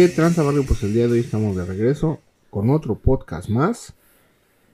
[0.00, 0.64] ¿Qué tranza, barrio?
[0.64, 3.92] Pues el día de hoy estamos de regreso con otro podcast más.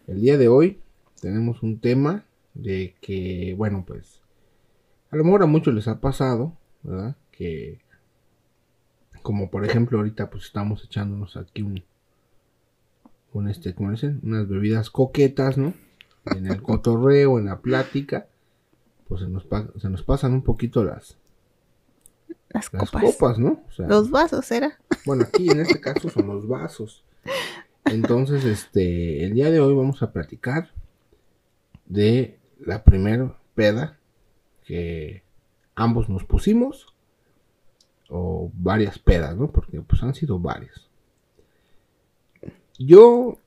[0.06, 0.78] El día de hoy
[1.20, 4.20] tenemos un tema de que, bueno, pues
[5.10, 7.16] a lo mejor a muchos les ha pasado, ¿verdad?
[7.32, 7.80] Que,
[9.22, 11.82] como por ejemplo, ahorita pues estamos echándonos aquí un,
[13.32, 14.20] un este, ¿cómo dicen?
[14.22, 15.74] Unas bebidas coquetas, ¿no?
[16.26, 18.28] En el cotorreo, en la plática,
[19.08, 19.44] pues se nos,
[19.82, 21.18] se nos pasan un poquito las,
[22.48, 23.04] Las las copas.
[23.04, 23.62] copas, ¿no?
[23.68, 24.78] O sea, Los vasos, ¿era?
[25.04, 27.04] bueno, aquí en este caso son los vasos.
[27.84, 30.70] Entonces, este, el día de hoy vamos a platicar
[31.84, 33.98] de la primera peda
[34.64, 35.22] que
[35.74, 36.88] ambos nos pusimos
[38.08, 39.50] o varias pedas, ¿no?
[39.50, 40.88] Porque pues han sido varias.
[42.78, 43.38] Yo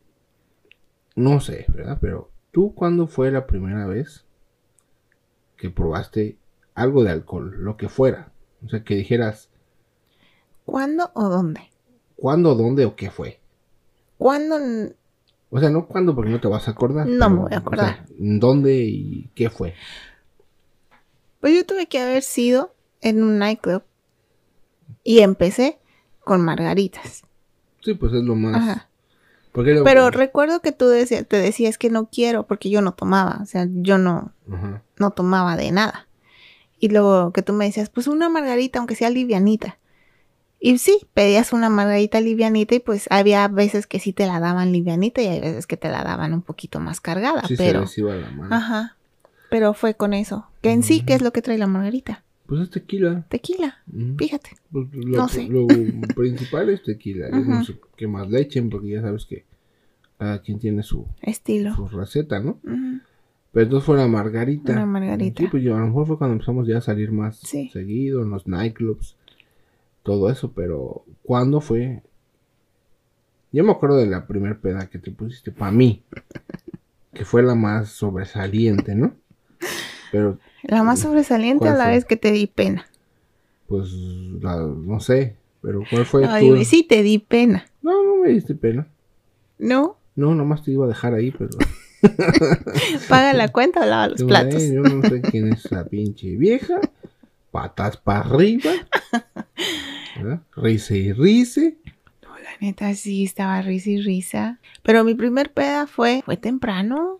[1.16, 1.98] no sé, ¿verdad?
[2.00, 4.26] Pero tú cuándo fue la primera vez
[5.58, 6.38] que probaste
[6.74, 8.32] algo de alcohol, lo que fuera?
[8.66, 9.50] O sea, que dijeras,
[10.66, 11.62] ¿Cuándo o dónde?
[12.16, 13.40] ¿Cuándo, dónde o qué fue?
[14.18, 14.58] ¿Cuándo?
[15.50, 17.08] O sea, no cuándo porque no te vas a acordar.
[17.08, 18.06] No me voy a o acordar.
[18.06, 19.74] sea, ¿Dónde y qué fue?
[21.40, 23.84] Pues yo tuve que haber sido en un nightclub.
[25.04, 25.80] Y empecé
[26.24, 27.24] con margaritas.
[27.82, 28.56] Sí, pues es lo más.
[28.56, 28.90] Ajá.
[29.54, 33.40] Lo- Pero recuerdo que tú decías, te decías que no quiero porque yo no tomaba.
[33.42, 34.84] O sea, yo no, Ajá.
[34.98, 36.08] no tomaba de nada.
[36.80, 39.78] Y luego que tú me decías, pues una margarita, aunque sea livianita.
[40.62, 44.72] Y sí, pedías una margarita livianita y pues había veces que sí te la daban
[44.74, 47.44] livianita y hay veces que te la daban un poquito más cargada.
[47.48, 48.54] Sí pero, se les iba la mano.
[48.56, 48.96] ajá.
[49.50, 50.48] Pero fue con eso.
[50.62, 52.24] Que en sí, ¿qué es lo que trae la margarita?
[52.46, 53.26] Pues es tequila.
[53.30, 53.78] Tequila.
[53.92, 54.16] Ujú.
[54.18, 54.50] Fíjate.
[54.72, 55.48] Pues lo, No sé.
[55.48, 55.66] lo
[56.16, 57.30] principal es tequila.
[57.30, 59.46] No sé qué más le echen porque ya sabes que
[60.18, 61.74] cada quien tiene su, Estilo.
[61.76, 62.60] su receta, ¿no?
[63.52, 64.72] Pero entonces fue la margarita.
[64.74, 65.42] Una margarita.
[65.42, 67.70] Sí, pues yo, a lo mejor fue cuando empezamos ya a salir más Sí.
[67.70, 69.16] seguido en los nightclubs.
[70.04, 72.04] Todo eso, pero ¿cuándo fue?
[73.52, 76.04] Yo me acuerdo de la primer peda que te pusiste para mí.
[77.14, 79.14] Que fue la más sobresaliente, ¿no?
[80.12, 81.94] Pero La más sobresaliente a ¿Cuál la fue?
[81.94, 82.86] vez que te di pena.
[83.68, 83.92] pues
[84.42, 85.36] la- no sé.
[85.62, 87.66] Pero ¿cuál fue Ay, tu- sí te di pena.
[87.84, 88.88] No, no me diste pena.
[89.60, 89.98] ¿No?
[90.16, 91.52] No, nomás te iba a dejar ahí, pero.
[93.10, 94.64] Paga la cuenta o lava los platos.
[94.64, 96.80] yo no sé quién es esa pinche vieja.
[97.52, 98.72] Patas para arriba.
[100.18, 100.42] ¿verdad?
[100.56, 101.78] Rice y rice.
[102.24, 104.60] No, la neta sí estaba risa y risa.
[104.84, 107.20] Pero mi primer peda fue, fue temprano.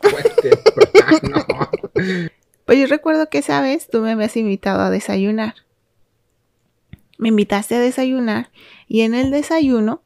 [0.00, 1.46] Fue temprano.
[2.64, 5.54] Pues yo recuerdo que esa vez tú me habías invitado a desayunar.
[7.18, 8.50] Me invitaste a desayunar
[8.88, 10.02] y en el desayuno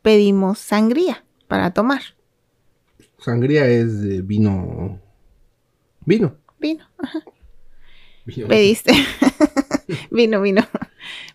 [0.00, 2.02] pedimos sangría para tomar.
[3.22, 5.00] Sangría es de vino.
[6.04, 6.36] Vino.
[6.60, 6.84] Vino.
[6.98, 7.20] ajá.
[8.24, 8.48] Vino.
[8.48, 8.92] Pediste.
[10.10, 10.62] vino, vino.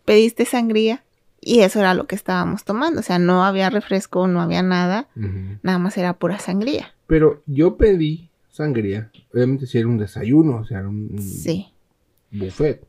[0.06, 1.04] Pediste sangría
[1.42, 3.00] y eso era lo que estábamos tomando.
[3.00, 5.08] O sea, no había refresco, no había nada.
[5.64, 6.94] Nada más era pura sangría.
[7.08, 9.12] Pero yo pedí sangría.
[9.34, 11.68] Obviamente si era un desayuno, o sea, era un, Sí.
[12.32, 12.86] buffet.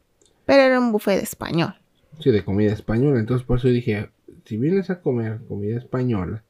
[0.46, 1.74] Pero era un buffet español.
[2.20, 3.20] Sí, de comida española.
[3.20, 4.10] Entonces por eso dije,
[4.44, 6.42] si vienes a comer comida española,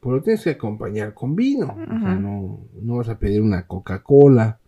[0.00, 1.76] pues lo tienes que acompañar con vino.
[1.78, 4.58] O sea, no, no vas a pedir una Coca-Cola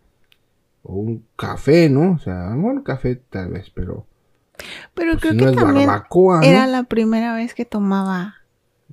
[0.83, 2.11] o un café, ¿no?
[2.13, 4.05] O sea, bueno, café tal vez, pero
[4.93, 6.43] Pero pues, creo si que no también barbacoa, ¿no?
[6.43, 8.35] era la primera vez que tomaba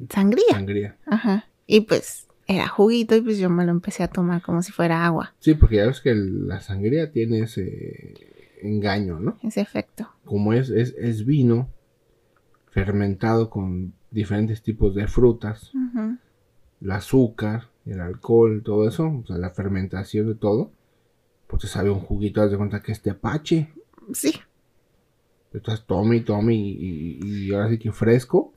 [0.08, 0.44] sangría.
[0.50, 0.96] Sangría.
[1.06, 1.44] Ajá.
[1.66, 5.04] Y pues era juguito y pues yo me lo empecé a tomar como si fuera
[5.04, 5.34] agua.
[5.40, 8.14] Sí, porque ya ves que la sangría tiene ese
[8.62, 9.36] engaño, ¿no?
[9.42, 10.08] Ese efecto.
[10.24, 11.68] Como es, es, es vino
[12.70, 16.16] fermentado con diferentes tipos de frutas, Ujú.
[16.80, 20.70] El azúcar, el alcohol, todo eso, o sea, la fermentación de todo,
[21.46, 23.72] pues te sabe un juguito, haz de cuenta que es tepache.
[24.12, 24.34] Sí.
[25.52, 26.70] Estás tome y tome y,
[27.22, 28.52] y- y ahora sí que fresco.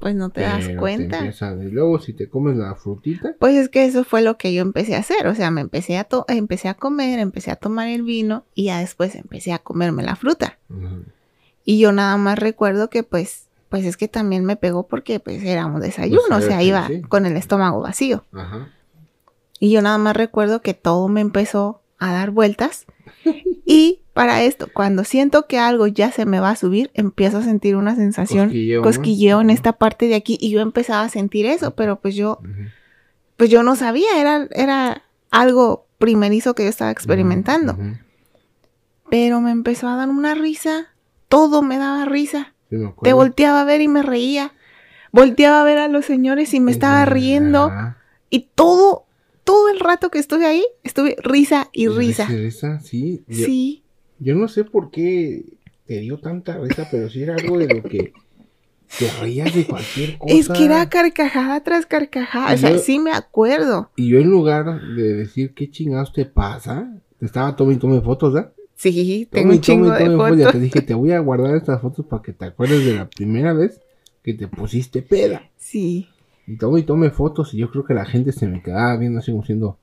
[0.00, 1.18] Pues no te das cuenta.
[1.18, 3.36] empieza de luego si te comes la frutita.
[3.38, 5.96] Pues es que eso fue lo que yo empecé a hacer, o sea, me empecé
[5.96, 9.60] a, to- empecé a comer, empecé a tomar el vino y ya después empecé a
[9.60, 10.58] comerme la fruta.
[11.64, 15.42] Y yo nada más recuerdo que pues, pues es que también me pegó porque pues
[15.42, 17.02] era un desayuno, Pues, o sea, iba sí.
[17.02, 18.24] con el estómago vacío.
[18.32, 18.68] Ajá.
[19.58, 22.86] Y yo nada más recuerdo que todo me empezó a dar vueltas.
[23.66, 27.42] Y para esto, cuando siento que algo ya se me va a subir, empiezo a
[27.42, 29.40] sentir una sensación Cosquilleo, cosquilleo, ¿no?
[29.42, 32.38] en esta parte de aquí y yo empezaba a sentir eso, pero pues yo
[33.36, 35.02] pues yo no sabía, era era
[35.32, 37.76] algo primerizo que yo estaba experimentando.
[39.10, 40.90] Pero me empezó a dar una risa,
[41.28, 42.53] todo me daba risa.
[42.70, 44.52] Sí, me Te volteaba a ver y me reía.
[45.12, 47.70] Volteaba a ver a los señores y me estaba riendo.
[48.30, 49.04] Y todo,
[49.44, 52.26] todo el rato que estuve ahí, estuve risa y risa.
[52.26, 53.24] risa, sí.
[53.28, 53.84] Yo, Sí,
[54.18, 55.44] yo no sé por qué
[55.86, 58.12] te dio tanta risa, pero sí era algo de lo que
[58.98, 60.34] te reías de cualquier cosa.
[60.34, 62.54] Es que era carcajada tras carcajada.
[62.54, 63.90] O sea, Yo- sí me acuerdo.
[63.96, 68.00] Y yo en lugar de decir qué chingados te pasa, te estaba tomando y tome
[68.00, 68.52] fotos, ¿verdad?
[68.76, 70.52] Sí, Tome tengo y un chingo tome de tome fotos.
[70.52, 73.52] Te dije, te voy a guardar estas fotos para que te acuerdes de la primera
[73.52, 73.80] vez
[74.22, 75.50] que te pusiste peda.
[75.56, 76.08] Sí.
[76.46, 79.20] Y tome y tome fotos y yo creo que la gente se me quedaba viendo
[79.20, 79.78] así como diciendo,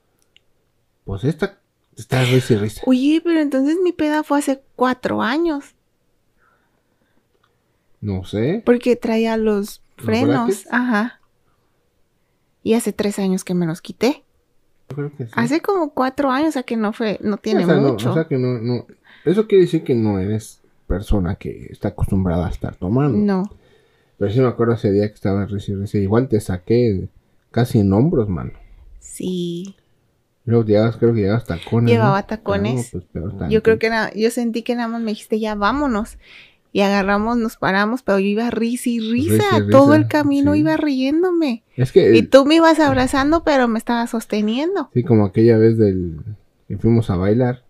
[1.05, 1.59] pues esta
[1.95, 2.81] está risa y risa.
[2.85, 5.75] Oye, pero entonces mi peda fue hace cuatro años.
[8.01, 8.61] No sé.
[8.65, 10.67] Porque traía los ¿Los frenos.
[10.71, 11.21] Ajá.
[12.63, 14.23] Y hace tres años que me los quité.
[14.91, 15.31] Yo creo que sí.
[15.35, 18.11] Hace como cuatro años, o sea que no fue, no tiene o sea, no, mucho.
[18.11, 18.85] o sea que no, no.
[19.25, 23.17] Eso quiere decir que no eres persona que está acostumbrada a estar tomando.
[23.17, 23.49] No.
[24.17, 25.97] Pero sí me acuerdo ese día que estaba risa.
[25.97, 27.09] Igual te saqué
[27.49, 28.51] casi en hombros, mano.
[28.99, 29.75] Sí.
[30.45, 31.91] Luego creo que llegabas tacones.
[31.91, 32.25] Llevaba ¿no?
[32.25, 32.93] tacones.
[32.93, 35.55] No, pues peor Yo creo que era, yo sentí que nada más me dijiste ya
[35.55, 36.17] vámonos.
[36.73, 39.33] Y agarramos, nos paramos, pero yo iba risa y risa.
[39.33, 40.59] Risa y Todo risa, el camino sí.
[40.59, 41.63] iba riéndome.
[41.75, 42.15] Es que.
[42.15, 44.89] Y tú me ibas abrazando, pero me estabas sosteniendo.
[44.93, 46.19] Sí, como aquella vez del
[46.67, 47.65] que fuimos a bailar.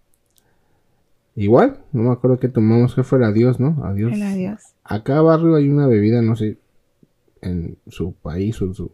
[1.36, 3.84] Igual, no me acuerdo qué tomamos, que fue el adiós, ¿no?
[3.86, 4.14] Adiós.
[4.14, 4.62] El adiós.
[4.84, 6.58] Acá abajo hay una bebida, no sé,
[7.42, 8.92] en su país o en su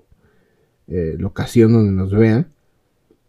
[0.88, 2.54] eh, locación donde nos vean,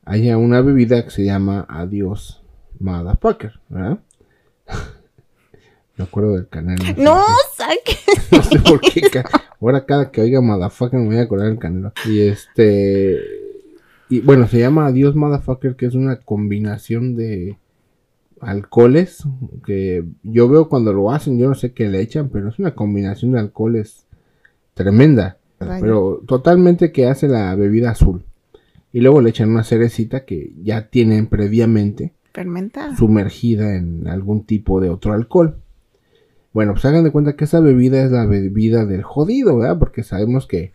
[0.04, 2.42] hay una bebida que se llama Adiós
[2.78, 3.98] Motherfucker, ¿verdad?
[5.98, 6.78] me acuerdo del canal.
[6.96, 7.22] No,
[7.56, 7.96] saque.
[8.30, 9.02] no sé por qué.
[9.60, 11.92] Ahora cada que oiga Motherfucker me voy a acordar del canal.
[12.08, 13.18] Y este...
[14.08, 17.58] Y bueno, se llama Adiós Motherfucker, que es una combinación de
[18.40, 19.24] alcoholes
[19.66, 22.74] que yo veo cuando lo hacen, yo no sé qué le echan, pero es una
[22.74, 24.06] combinación de alcoholes
[24.74, 25.80] tremenda, Vaya.
[25.80, 28.24] pero totalmente que hace la bebida azul.
[28.92, 32.96] Y luego le echan una cerecita que ya tienen previamente Fermentada.
[32.96, 35.58] sumergida en algún tipo de otro alcohol.
[36.52, 39.78] Bueno, pues hagan de cuenta que esa bebida es la bebida del jodido, ¿verdad?
[39.78, 40.72] Porque sabemos que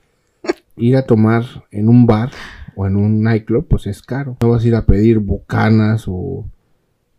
[0.75, 2.31] ir a tomar en un bar
[2.75, 4.37] o en un nightclub, pues es caro.
[4.41, 6.45] No vas a ir a pedir bucanas o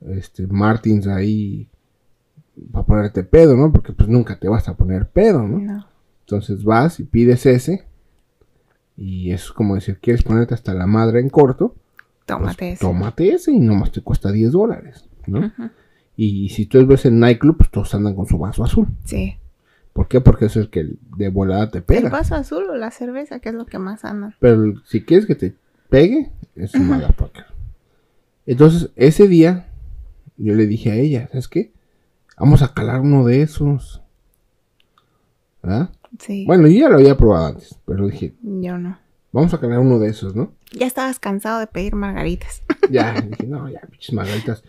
[0.01, 1.69] este Martins ahí
[2.73, 3.73] para ponerte pedo, ¿no?
[3.73, 5.59] Porque pues nunca te vas a poner pedo, ¿no?
[5.59, 5.87] No.
[6.21, 7.85] Entonces vas y pides ese.
[8.97, 11.75] Y es como decir, ¿quieres ponerte hasta la madre en corto?
[11.75, 12.87] Pues, Tómate eso.
[12.87, 15.41] Tómate ese y nomás te cuesta 10 dólares, ¿no?
[15.47, 15.71] Ujú.
[16.17, 18.87] Y si tú ves en nightclub, pues todos andan con su vaso azul.
[19.05, 19.37] Sí.
[19.93, 20.21] ¿Por qué?
[20.21, 22.09] Porque es el que de volada te El pega.
[22.11, 24.35] vaso azul o la cerveza, que es lo que más anda.
[24.41, 25.55] Pero el- si quieres que te
[25.89, 27.47] pegue, es un motherfucker.
[28.47, 29.69] Entonces, ese día,
[30.37, 31.73] yo le dije a ella, ¿sabes qué?
[32.39, 34.03] Vamos a calar uno de esos.
[35.63, 35.91] ¿Verdad?
[36.19, 36.45] Sí.
[36.47, 38.99] Bueno, yo ya lo había probado antes, pero dije, Yo no.
[39.33, 40.53] vamos a calar uno de esos, ¿no?
[40.73, 42.63] Ya estabas cansado de pedir margaritas.
[42.91, 44.63] Ya, dije, no, ya, pinches margaritas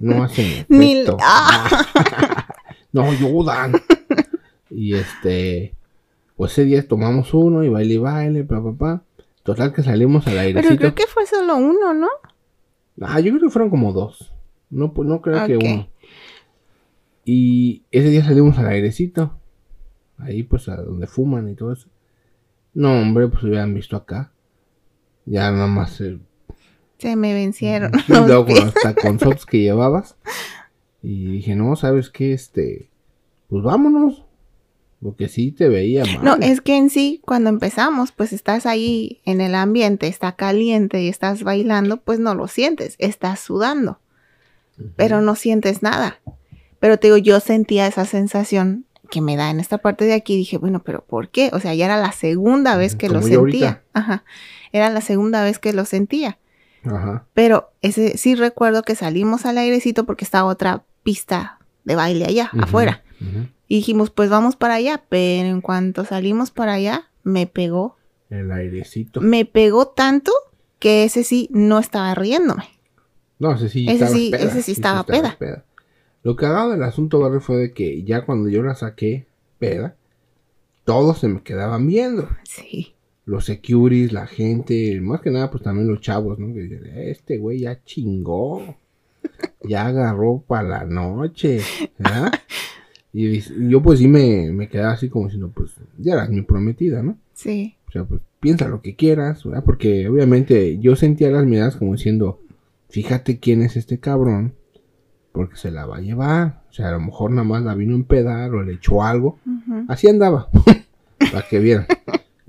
[0.00, 1.04] no hacen Ni-.
[1.20, 2.46] ¡Ah!
[2.92, 3.72] no ayudan.
[4.70, 5.74] y este,
[6.36, 9.02] pues ese día tomamos uno y baile y baile, pa, pa, pa.
[9.42, 10.76] Total que salimos al Pero airecito.
[10.76, 12.08] creo que fue solo uno, ¿no?
[13.00, 14.32] Ah, yo creo que fueron como dos.
[14.70, 15.88] No, pues, no creo que uno.
[17.24, 19.38] Y ese día salimos al airecito.
[20.18, 21.88] Ahí pues a donde fuman y todo eso.
[22.74, 24.32] No, hombre, pues hubieran visto acá.
[25.24, 26.18] Ya nada más eh,
[27.02, 27.92] Se me vencieron.
[28.06, 30.16] Sí, luego con los taconzotes que llevabas.
[31.02, 32.32] Y dije, no, ¿sabes qué?
[32.32, 32.88] Este,
[33.48, 34.22] pues vámonos.
[35.02, 36.22] Porque sí te veía mal.
[36.22, 41.02] No, es que en sí, cuando empezamos, pues estás ahí en el ambiente, está caliente
[41.02, 43.98] y estás bailando, pues no lo sientes, estás sudando,
[44.94, 46.20] pero no sientes nada.
[46.78, 50.36] Pero te digo, yo sentía esa sensación que me da en esta parte de aquí,
[50.36, 51.50] dije, bueno, pero ¿por qué?
[51.52, 53.38] O sea, ya era la segunda vez que lo Como sentía.
[53.40, 53.82] ahorita.
[53.94, 54.24] Ajá.
[54.72, 56.38] Era la segunda vez que lo sentía.
[56.84, 57.26] Ajá.
[57.34, 62.50] Pero ese sí recuerdo que salimos al airecito porque estaba otra pista de baile allá,
[62.60, 63.02] afuera.
[63.68, 65.02] Y dijimos, pues vamos para allá.
[65.08, 67.96] Pero en cuanto salimos para allá, me pegó.
[68.30, 69.20] El airecito.
[69.20, 70.32] Me pegó tanto
[70.78, 72.64] que ese sí no estaba riéndome.
[73.38, 75.36] No, ese sí Ese estaba sí- peda, ese sí estaba peda.
[76.24, 79.26] Lo cagado del asunto, Barry, fue de que ya cuando yo la saqué
[79.58, 79.96] peda,
[80.84, 82.28] todos se me quedaban viendo.
[82.44, 82.94] Sí.
[83.24, 86.52] Los securities, la gente, más que nada, pues también los chavos, ¿no?
[86.52, 88.76] Que dicen, este güey ya chingó.
[89.62, 91.60] Ya agarró para la noche.
[91.98, 92.32] ¿verdad?
[93.12, 97.02] Y yo pues sí me, me quedaba así como diciendo, pues ya eras mi prometida,
[97.02, 97.18] ¿no?
[97.34, 97.76] Sí.
[97.88, 99.64] O sea, pues piensa lo que quieras, ¿verdad?
[99.64, 102.40] Porque obviamente yo sentía las miradas como diciendo,
[102.88, 104.54] fíjate quién es este cabrón,
[105.32, 106.62] porque se la va a llevar.
[106.70, 109.38] O sea, a lo mejor nada más la vino a empedar o le echó algo.
[109.88, 110.48] Así andaba,
[111.32, 111.86] para que vieran.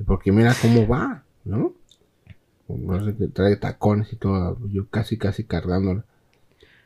[0.05, 1.73] Porque mira cómo va, ¿no?
[2.67, 6.05] No sé que trae tacones y todo, yo casi, casi cargándola.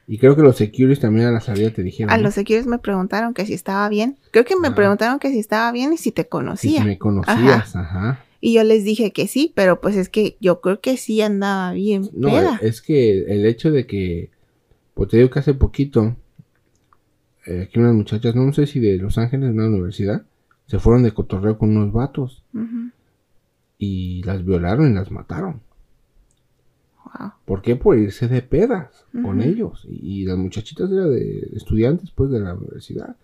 [0.07, 2.13] Y creo que los securities también a la salida te dijeron.
[2.13, 2.23] A ¿no?
[2.23, 4.17] los securities me preguntaron que si estaba bien.
[4.31, 4.75] Creo que me Ajá.
[4.75, 6.83] preguntaron que si estaba bien y si te Si conocía.
[6.83, 8.23] me conocías, ajá.
[8.39, 11.73] Y yo les dije que sí, pero pues es que yo creo que sí andaba
[11.73, 12.59] bien No, peda.
[12.61, 14.29] es que el hecho de que,
[14.93, 16.15] pues te digo que hace poquito,
[17.45, 20.23] eh, aquí unas muchachas, no sé si de Los Ángeles, de una universidad,
[20.67, 22.91] se fueron de cotorreo con unos vatos Ujú.
[23.77, 25.61] Y las violaron y las mataron.
[27.05, 27.31] Wow.
[27.45, 27.75] ¿Por qué?
[27.75, 29.85] Por irse de pedas con ellos.
[29.89, 33.15] Y, y las muchachitas eran de estudiantes, pues, de la universidad.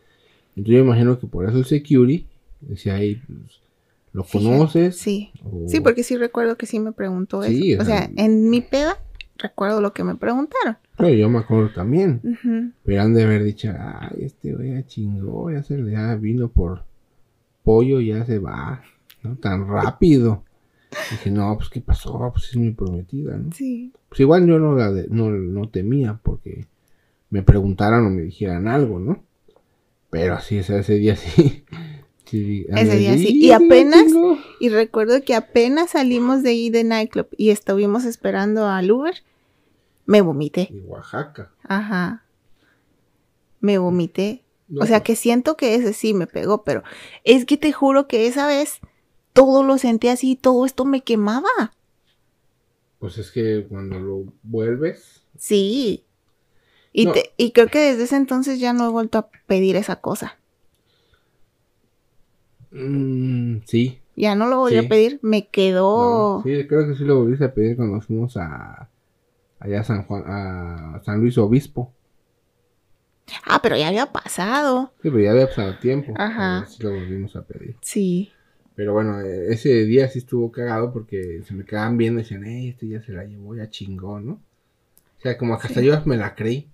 [0.55, 2.25] Entonces yo imagino que por eso el security
[2.61, 3.59] decía ahí, pues,
[4.13, 4.97] ¿lo conoces?
[4.97, 5.31] Sí.
[5.43, 7.81] O- Sí, porque sí recuerdo que sí me preguntó Sí, eso.
[7.81, 8.97] O sea, en mi peda
[9.37, 10.77] recuerdo lo que me preguntaron.
[10.95, 12.73] Claro, yo me acuerdo también.
[12.85, 16.47] Pero han de haber dicho, ay, este güey ya chingó, ya se le ya vino
[16.47, 16.83] por
[17.63, 18.81] pollo, ya se va,
[19.23, 19.35] ¿no?
[19.37, 20.43] Tan rápido.
[21.11, 23.51] Dije, no, pues qué pasó, pues es mi prometida, ¿no?
[23.51, 23.91] Sí.
[24.09, 26.67] Pues igual yo no la de- no, no temía porque
[27.31, 29.23] me preguntaran o me dijeran algo, ¿no?
[30.11, 31.63] Pero así, o sea, ese día sí.
[32.25, 33.25] sí Ese día sí.
[33.25, 34.37] "Sí, Y apenas- chingó".
[34.59, 39.15] Y recuerdo que apenas salimos de ahí de nightclub y estuvimos esperando al Uber,
[40.05, 40.69] me vomité.
[40.71, 41.51] Y Oaxaca.
[41.63, 42.23] Ajá.
[43.61, 44.43] Me vomité.
[44.67, 46.83] No, o sea pues, que siento que ese sí me pegó, pero
[47.23, 48.79] es que te juro que esa vez
[49.33, 51.73] todo lo sentí así, todo esto me quemaba.
[52.99, 56.05] Pues es que cuando lo vuelves, Sí.
[56.93, 57.11] Y, No.
[57.13, 60.37] te- y creo que desde ese entonces ya no he vuelto a pedir esa cosa.
[62.71, 64.85] mm, sí, Ya no lo volví Sí.
[64.85, 66.37] a pedir, me quedó...
[66.37, 68.89] No, sí, creo que sí lo volviste a pedir cuando fuimos a
[69.59, 71.91] allá a San Juan, a San Luis Obispo.
[73.45, 74.91] Ah, pero ya había pasado.
[75.01, 76.13] Sí, pero ya había pasado tiempo.
[76.15, 76.65] Ajá.
[76.67, 77.75] Sí lo volvimos a pedir.
[77.81, 78.31] Sí.
[78.75, 82.43] Pero bueno, eh, ese día sí estuvo cagado porque se me quedaban viendo y decían,
[82.45, 84.33] eh, este ya se la llevó, ya chingó, ¿no?
[84.33, 85.85] O sea, como hasta Sí.
[85.85, 86.67] yo me la creí.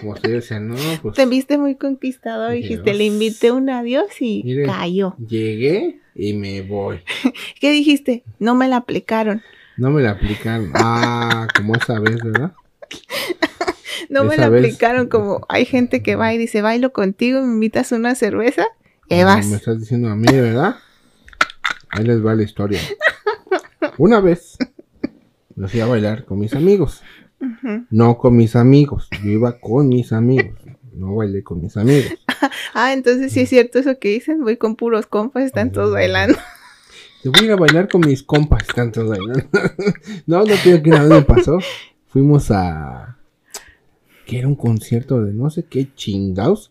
[0.00, 3.12] Como que yo decía, no, pues Te viste muy conquistador, Dije, dijiste, le "Uf".
[3.12, 5.16] invité un adiós y cayó.
[5.18, 7.00] llegué y me voy.
[7.60, 8.24] ¿Qué dijiste?
[8.38, 9.42] No me la aplicaron.
[9.76, 10.70] No me la aplicaron.
[10.74, 12.52] Ah, como esa vez, ¿verdad?
[14.10, 17.54] No me la vez- aplicaron como hay gente que va y dice, bailo contigo, me
[17.54, 18.66] invitas una cerveza
[19.08, 19.46] vas.
[19.46, 20.76] Me estás diciendo a mí, ¿verdad?
[21.90, 22.80] Ahí les va la historia.
[23.98, 24.56] Una vez
[25.54, 27.02] me fui a bailar con mis amigos.
[27.90, 29.08] No con mis amigos.
[29.22, 30.58] Yo iba con mis amigos.
[30.92, 32.12] No bailé con mis amigos.
[32.74, 36.36] Ah, entonces sí es cierto eso que dicen, voy con puros compas, están todos bailando.
[37.22, 38.68] Te voy a ir a bailar con mis compas.
[38.68, 39.48] Están todos bailando.
[40.26, 41.58] no, no creo que nada me pasó.
[42.08, 43.16] Fuimos a.
[44.26, 46.70] Que era un concierto de no sé qué chingados.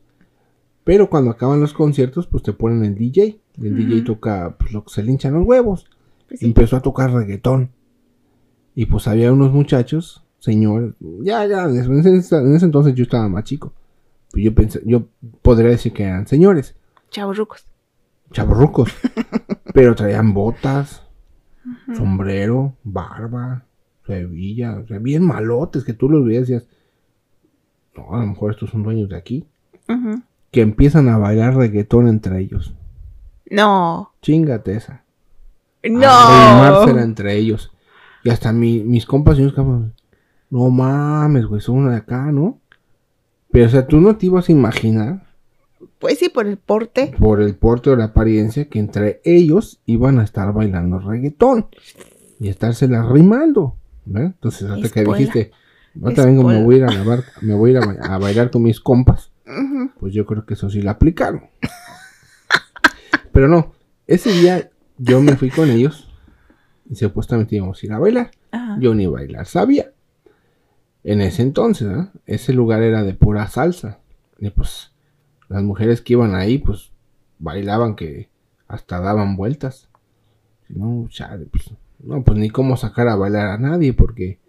[0.83, 3.39] Pero cuando acaban los conciertos, pues te ponen el DJ.
[3.61, 5.85] El DJ toca pues, lo que se le hinchan los huevos.
[6.27, 6.45] Pues sí.
[6.45, 7.69] empezó a tocar reggaetón.
[8.75, 13.29] Y pues había unos muchachos, señores, ya, ya, en ese, en ese entonces yo estaba
[13.29, 13.71] más chico.
[14.31, 15.05] Pues yo pensé, yo
[15.43, 16.75] podría decir que eran señores,
[17.11, 17.67] Chavorrucos.
[18.31, 18.91] chavorrucos,
[19.75, 21.03] pero traían botas,
[21.95, 23.63] sombrero, barba,
[24.07, 26.67] hebilla, o sea, bien malotes, que tú los veías y decías,
[27.95, 29.45] no, a lo mejor estos son dueños de aquí,
[29.87, 30.21] Ujú.
[30.53, 32.73] Que empiezan a bailar reggaetón entre ellos.
[33.49, 34.13] No.
[34.21, 35.03] Chingate esa.
[35.83, 36.07] No.
[36.07, 37.71] arrimársela entre ellos.
[38.23, 39.91] Y hasta mi- mis compas y unos compas,
[40.49, 42.59] no mames, güey, son de acá, ¿no?
[43.51, 45.27] Pero, o sea, tú no te ibas a imaginar,
[45.99, 47.13] Pues sí, por el porte.
[47.19, 51.67] por el porte o la apariencia, que entre ellos iban a estar bailando reggaetón
[52.39, 54.31] y estársela arrimando, ¿verdad?
[54.35, 55.51] Entonces, hasta que dijiste,
[56.01, 58.49] ahorita vengo, me voy a ir a, lavar- me voy a ir a, a bailar
[58.51, 59.31] con mis compas,
[59.99, 61.49] Pues yo creo que eso sí la aplicaron.
[63.31, 63.73] Pero no,
[64.07, 66.09] ese día yo me fui con ellos
[66.89, 68.31] y supuestamente íbamos a ir a bailar.
[68.51, 68.77] Ajá.
[68.79, 69.91] Yo ni bailar sabía.
[71.03, 72.07] En ese entonces, ¿eh?
[72.25, 73.99] ese lugar era de pura salsa.
[74.37, 74.91] Y pues
[75.49, 76.91] las mujeres que iban ahí, pues
[77.39, 78.29] bailaban que
[78.67, 79.89] hasta daban vueltas.
[80.69, 84.39] No, chale, pues, no, pues ni cómo sacar a bailar a nadie, porque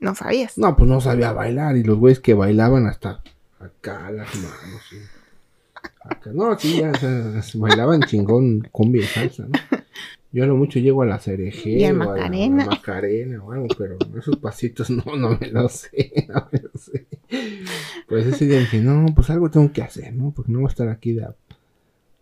[0.00, 0.58] No sabías.
[0.58, 1.76] no, pues no sabía bailar.
[1.76, 3.22] Y los güeyes que bailaban hasta
[3.60, 4.82] acá las manos.
[4.92, 6.30] y acá.
[6.32, 9.52] No, sí, ya, o sea, bailaban chingón cumbia y salsa, ¿no?
[10.32, 12.62] Yo a lo mucho llego a la cereje Y a la- Macarena.
[12.62, 16.60] a la Macarena o algo, pero esos pasitos no, no me los sé, no me
[16.60, 17.06] los sé.
[18.08, 20.32] Pues ese día dije, no, pues algo tengo que hacer, ¿no?
[20.34, 21.34] Porque no voy a estar aquí de a,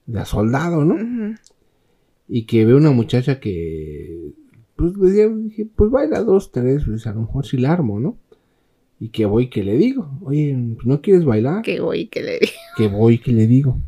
[0.07, 1.37] de soldado, ¿no?
[2.29, 4.33] Y que veo una muchacha que,
[4.77, 8.17] pues dije, pues baila dos, tres, pues a lo mejor sí la armo, ¿no?
[9.01, 11.63] Y que voy que le digo, oye, ¿no quieres bailar?
[11.63, 12.49] Que voy, que le di.
[12.77, 13.79] que voy que le digo.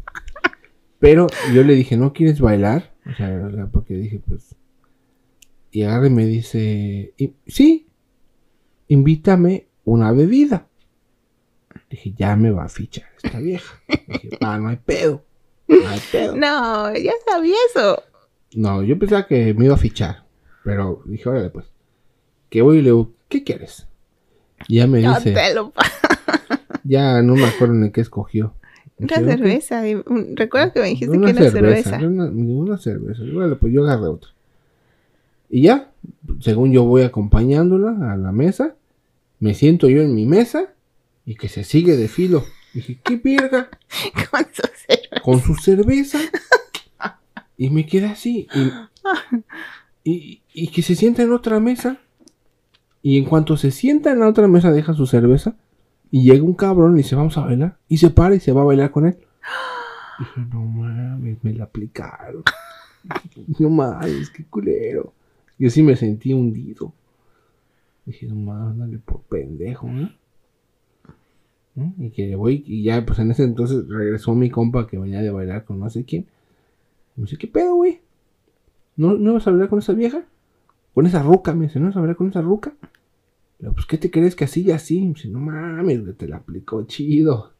[0.98, 2.94] Pero yo le dije, ¿no quieres bailar?
[3.10, 4.54] O sea, porque dije, pues.
[5.72, 7.88] Y agarra y me dice, "Y- sí,
[8.88, 10.68] invítame una bebida.
[11.88, 13.74] Dije, ya me va a fichar esta vieja.
[14.08, 15.24] Dije, pa, no hay pedo.
[15.68, 16.36] No hay pedo.
[16.36, 18.02] No, ya sabía eso.
[18.54, 20.26] No, yo pensaba que me iba a fichar.
[20.64, 21.66] Pero dije, órale, pues.
[22.48, 23.86] Que voy y le digo, ¿qué quieres?
[24.68, 25.86] Ya me No dice, te lo pa-
[26.84, 28.54] ya no me acuerdo ni qué escogió.
[28.98, 29.82] Una cerveza.
[30.34, 31.90] Recuerda que me dijiste Una que era cerveza.
[31.98, 32.06] cerveza.
[32.08, 33.22] Una, una cerveza.
[33.32, 34.30] Bueno, pues yo agarré otra.
[35.48, 35.90] Y ya,
[36.40, 38.74] según yo voy acompañándola a la mesa,
[39.40, 40.74] me siento yo en mi mesa
[41.24, 42.44] y que se sigue de filo.
[42.74, 43.68] Dije, ¿qué verga?
[44.30, 45.20] Con su cerveza.
[45.22, 46.18] Con su cerveza.
[47.56, 48.48] Y me quedé así.
[48.54, 48.70] Y,
[50.10, 51.98] y, y que se sienta en otra mesa.
[53.02, 55.56] Y en cuanto se sienta en la otra mesa, deja su cerveza.
[56.10, 57.78] Y llega un cabrón y dice, vamos a bailar.
[57.88, 59.16] Y se para y se va a bailar con él.
[60.18, 62.42] Dije, no mames, me la aplicaron.
[63.58, 65.14] No mames, qué culero.
[65.58, 66.92] Yo sí me sentí hundido.
[68.04, 70.12] Dije, no mames, dale por pendejo, ¿no?
[71.74, 71.94] ¿No?
[71.98, 75.30] Y que voy, y ya, pues en ese entonces regresó mi compa que venía de
[75.30, 76.26] bailar con no sé quién.
[77.16, 78.02] Y me dice, ¿qué pedo, güey?
[78.96, 80.24] ¿No, ¿No vas a bailar con esa vieja?
[80.94, 82.72] Con esa ruca, me dice, ¿no vas a con esa ruca?
[82.80, 82.88] Le
[83.66, 85.00] digo, pues, ¿qué te crees que así y así?
[85.00, 87.52] Me dice, no mames, güey, te la aplicó chido.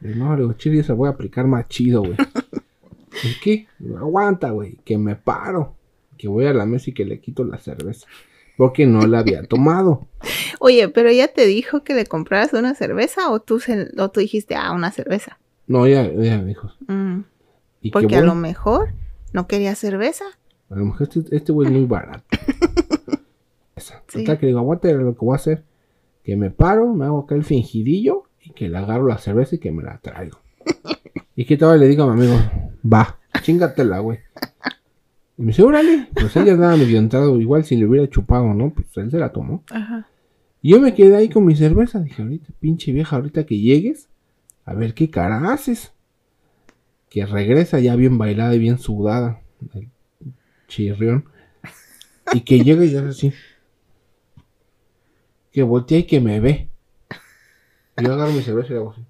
[0.00, 2.16] Le digo, no, le digo, chido, esa voy a aplicar más chido, güey.
[3.24, 3.66] ¿Y qué?
[3.78, 5.74] Digo, aguanta, güey, que me paro.
[6.18, 8.06] Que voy a la mesa y que le quito la cerveza.
[8.56, 10.06] Porque no la había tomado.
[10.60, 14.20] Oye, pero ella te dijo que le compraras una cerveza o tú, se- o tú
[14.20, 15.38] dijiste, ah, una cerveza.
[15.66, 16.70] No, ya, ya me dijo.
[16.86, 17.20] Mm,
[17.80, 18.90] Y Porque a lo mejor
[19.32, 20.24] no quería cerveza.
[20.72, 22.24] A lo mejor este, este güey es muy barato.
[23.76, 24.02] Esa.
[24.08, 24.20] Sí.
[24.20, 25.64] Total que digo, aguanta lo que voy a hacer.
[26.24, 29.58] Que me paro, me hago acá el fingidillo y que le agarro la cerveza y
[29.58, 30.38] que me la traigo.
[31.36, 32.40] y que todavía le digo a mi amigo,
[32.90, 34.20] va, chingatela, güey.
[35.36, 38.72] Y me dice, órale, pues ella andaba medio entrado, igual si le hubiera chupado, ¿no?
[38.72, 39.64] Pues él se la tomó.
[39.70, 40.08] Ajá.
[40.62, 42.00] Y yo me quedé ahí con mi cerveza.
[42.00, 44.08] Dije, ahorita, pinche vieja, ahorita que llegues,
[44.64, 45.92] a ver qué cara haces.
[47.10, 49.42] Que regresa ya bien bailada y bien sudada.
[49.74, 49.90] El
[50.72, 51.24] chirrión.
[52.32, 53.32] Y que llega y hace así.
[55.52, 56.68] Que voltea y que me ve.
[58.02, 59.04] Yo agarro mi cerveza y hago así.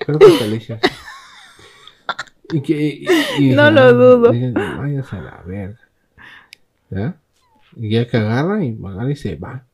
[0.00, 0.78] Creo que.
[2.52, 2.86] Y que.
[2.86, 3.06] y-
[3.38, 4.32] y No lo "Ah, dudo".
[4.78, 5.80] Váyase a la verga.
[6.90, 7.16] ¿Ya?
[7.76, 9.64] Y ya que agarra y agarra y se va.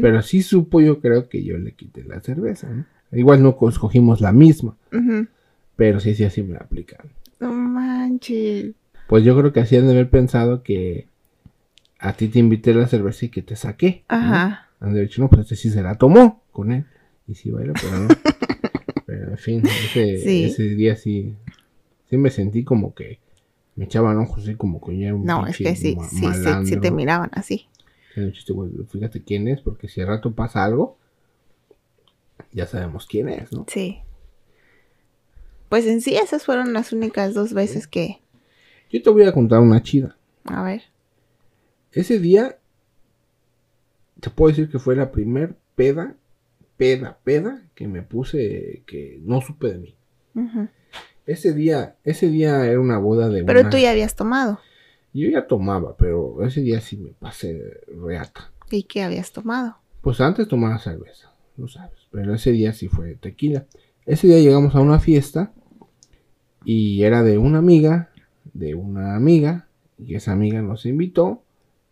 [0.00, 2.84] Pero sí supo yo creo que yo le quité la cerveza, ¿no?
[3.12, 4.76] Igual no escogimos la misma,
[5.76, 7.10] pero sí, sí, así me la aplicaron.
[7.40, 8.72] No manches.
[9.08, 11.06] Pues yo creo que así han de haber pensado que
[11.98, 14.04] a ti te invité la cerveza y que te saqué.
[14.08, 14.16] ¿no?
[14.16, 14.68] Ajá.
[14.80, 16.86] Han de haber dicho, no, pues este sí se la tomó con él.
[17.26, 18.08] Y sí baila, pero no.
[19.06, 20.44] pero en fin, ese, Sí.
[20.44, 21.34] ese día sí,
[22.08, 23.18] sí me sentí como que
[23.76, 26.50] me echaban ojos así como que era un No, es que sí, ma- sí, sí,
[26.66, 27.66] sí te miraban así.
[28.90, 30.98] Fíjate quién es, porque si al rato pasa algo,
[32.52, 33.64] ya sabemos quién es, ¿no?
[33.68, 33.98] Sí.
[35.70, 38.20] Pues en sí esas fueron las únicas dos veces que...
[38.90, 40.16] Yo te voy a contar una chida.
[40.44, 40.82] A ver.
[41.92, 42.58] Ese día,
[44.20, 46.16] te puedo decir que fue la primer peda,
[46.76, 49.96] peda, peda que me puse que no supe de mí.
[51.24, 54.58] Ese día, ese día era una boda de Pero una- tú ya habías tomado.
[55.12, 58.50] Yo ya tomaba, pero ese día sí me pasé reata.
[58.70, 59.76] ¿Y qué habías tomado?
[60.00, 61.98] Pues antes tomaba cerveza, lo sabes.
[62.10, 63.66] Pero ese día sí fue tequila.
[64.06, 65.52] Ese día llegamos a una fiesta
[66.64, 68.10] y era de una amiga,
[68.52, 69.66] de una amiga,
[69.98, 71.42] y esa amiga nos invitó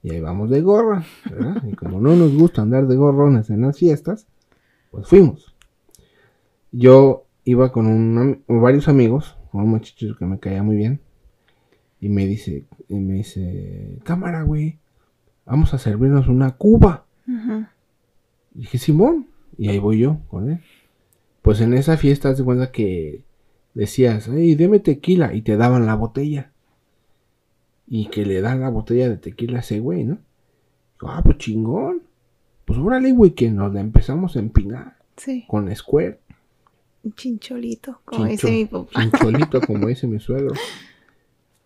[0.03, 1.63] y ahí vamos de gorra, ¿verdad?
[1.71, 4.27] Y como no nos gusta andar de gorrones en las fiestas,
[4.91, 5.55] pues fuimos.
[6.73, 11.01] Yo iba con un con varios amigos, con un muchacho que me caía muy bien,
[12.01, 14.79] y me dice, y me dice, cámara, güey,
[15.45, 17.07] vamos a servirnos una cuba.
[18.55, 19.27] Y dije, Simón.
[19.57, 20.61] Y ahí voy yo con él.
[21.43, 23.25] Pues en esa fiesta, de cuenta que
[23.81, 25.35] decías, hey, deme tequila.
[25.35, 26.53] Y te daban la botella.
[27.87, 30.19] Y que le dan la botella de tequila a ese güey, ¿no?
[31.03, 32.03] Ah, pues chingón.
[32.65, 35.45] Pues órale, güey, que nos la empezamos a empinar Sí.
[35.49, 36.21] con Square.
[37.05, 38.91] Un chincholito, como Chincho- dice mi papá.
[39.01, 40.55] Chincholito, como dice mi suegro.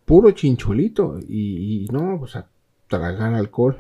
[0.05, 1.19] Puro chincholito.
[1.29, 2.49] Y, y no, pues a
[2.89, 3.77] tragar alcohol.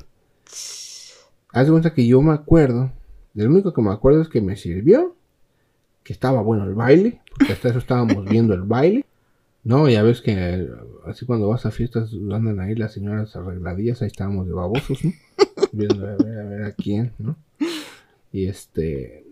[0.46, 2.90] Haz de cuenta que yo me acuerdo.
[3.34, 5.14] Del único que me acuerdo es que me sirvió.
[6.02, 7.20] Que estaba bueno el baile.
[7.36, 9.06] Porque hasta eso estábamos viendo el baile.
[9.64, 10.68] No, ya ves que
[11.06, 14.02] así cuando vas a fiestas andan ahí las señoras arregladillas.
[14.02, 15.12] Ahí estábamos de babosos, ¿no?
[15.72, 17.36] Viendo a ver, a ver a quién, ¿no?
[18.32, 19.24] Y este.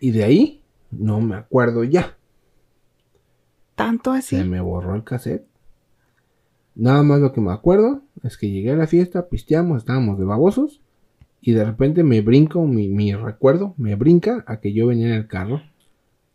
[0.00, 2.16] Y de ahí no me acuerdo ya.
[3.74, 4.36] Tanto así.
[4.36, 5.46] Se me borró el cassette.
[6.74, 10.24] Nada más lo que me acuerdo es que llegué a la fiesta, pisteamos, estábamos de
[10.24, 10.81] babosos
[11.44, 15.14] Y de repente me brinco, mi, mi recuerdo me brinca a que yo venía en
[15.14, 15.60] el carro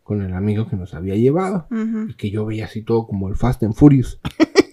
[0.03, 1.67] con el amigo que nos había llevado.
[2.09, 4.19] Y que yo veía así todo como el Fast and Furious.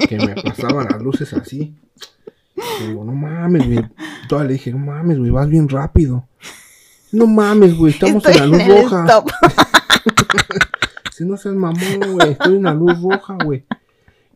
[0.08, 1.76] que me pasaban las luces así.
[2.56, 3.88] Y digo, no mames, güey.
[4.28, 6.28] Todavía le dije, no mames, güey, vas bien rápido.
[7.12, 9.24] No mames, güey, estamos Estoy en la luz en roja.
[11.12, 13.64] Si no seas mamón, güey, estoy en la luz roja, güey.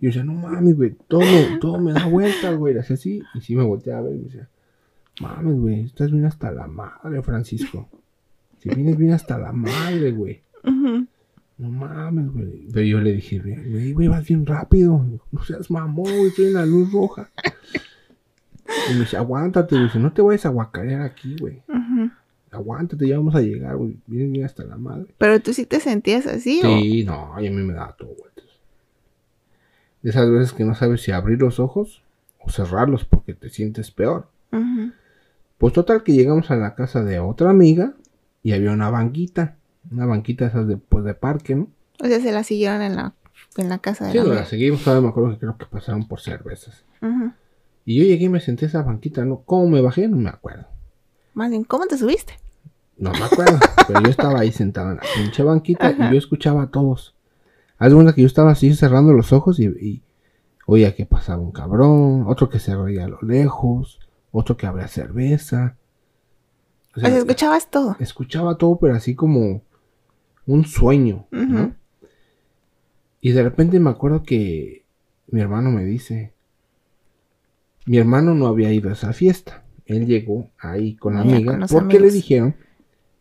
[0.00, 1.22] Y yo decía, no mames, güey, todo
[1.60, 2.72] todo me da vueltas, güey.
[2.72, 4.48] Le hacía así, y sí me volteaba a ver y me decía,
[5.20, 7.88] mames, güey, estás bien hasta la madre, Francisco.
[8.60, 10.42] Si vienes bien hasta la madre, güey.
[11.58, 12.68] No mames, güey.
[12.72, 15.04] Pero yo le dije, güey, güey, vas bien rápido.
[15.32, 17.30] No seas mamón, güey, estoy en la luz roja.
[18.90, 21.62] Y me dice, aguántate, güey, no te vayas a guacarear aquí, güey.
[21.68, 22.10] Ujú.
[22.50, 23.96] Aguántate, ya vamos a llegar, güey.
[24.06, 25.06] Vienes bien hasta la madre.
[25.18, 28.44] Pero tú sí te sentías así, Sí, no, y a mí me da todo vueltas.
[30.02, 32.02] De esas veces que no sabes si abrir los ojos
[32.38, 34.28] o cerrarlos porque te sientes peor.
[34.52, 34.92] Ujú.
[35.58, 37.94] Pues total que llegamos a la casa de otra amiga
[38.42, 39.56] y había una banquita.
[39.90, 41.68] Una banquita esas de, pues, de parque, ¿no?
[42.00, 43.14] O sea, se la siguieron en la,
[43.56, 45.66] en la casa de Sí, la no, la seguimos, todavía me acuerdo que creo que
[45.66, 46.84] pasaron por cervezas.
[47.84, 49.42] Y yo llegué y me senté en esa banquita, ¿no?
[49.44, 50.06] ¿Cómo me bajé?
[50.08, 50.66] No me acuerdo.
[51.34, 52.34] Más bien, ¿cómo te subiste?
[52.96, 53.58] No me acuerdo.
[53.88, 56.08] pero yo estaba ahí sentado en la pinche banquita Ajá.
[56.08, 57.14] y yo escuchaba a todos.
[57.78, 60.02] Haz cuenta que yo estaba así cerrando los ojos y, y
[60.66, 64.88] oía que pasaba un cabrón, otro que se reía a lo lejos, otro que abría
[64.88, 65.76] cerveza.
[66.94, 67.96] O O sea, sea, escuchabas todo.
[68.00, 69.62] escuchaba todo, pero así como
[70.46, 71.74] un sueño, ¿no?
[73.20, 74.84] Y de repente me acuerdo que
[75.28, 76.32] mi hermano me dice,
[77.86, 81.68] mi hermano no había ido a esa fiesta, él llegó ahí con la amiga con
[81.68, 82.54] porque le dijeron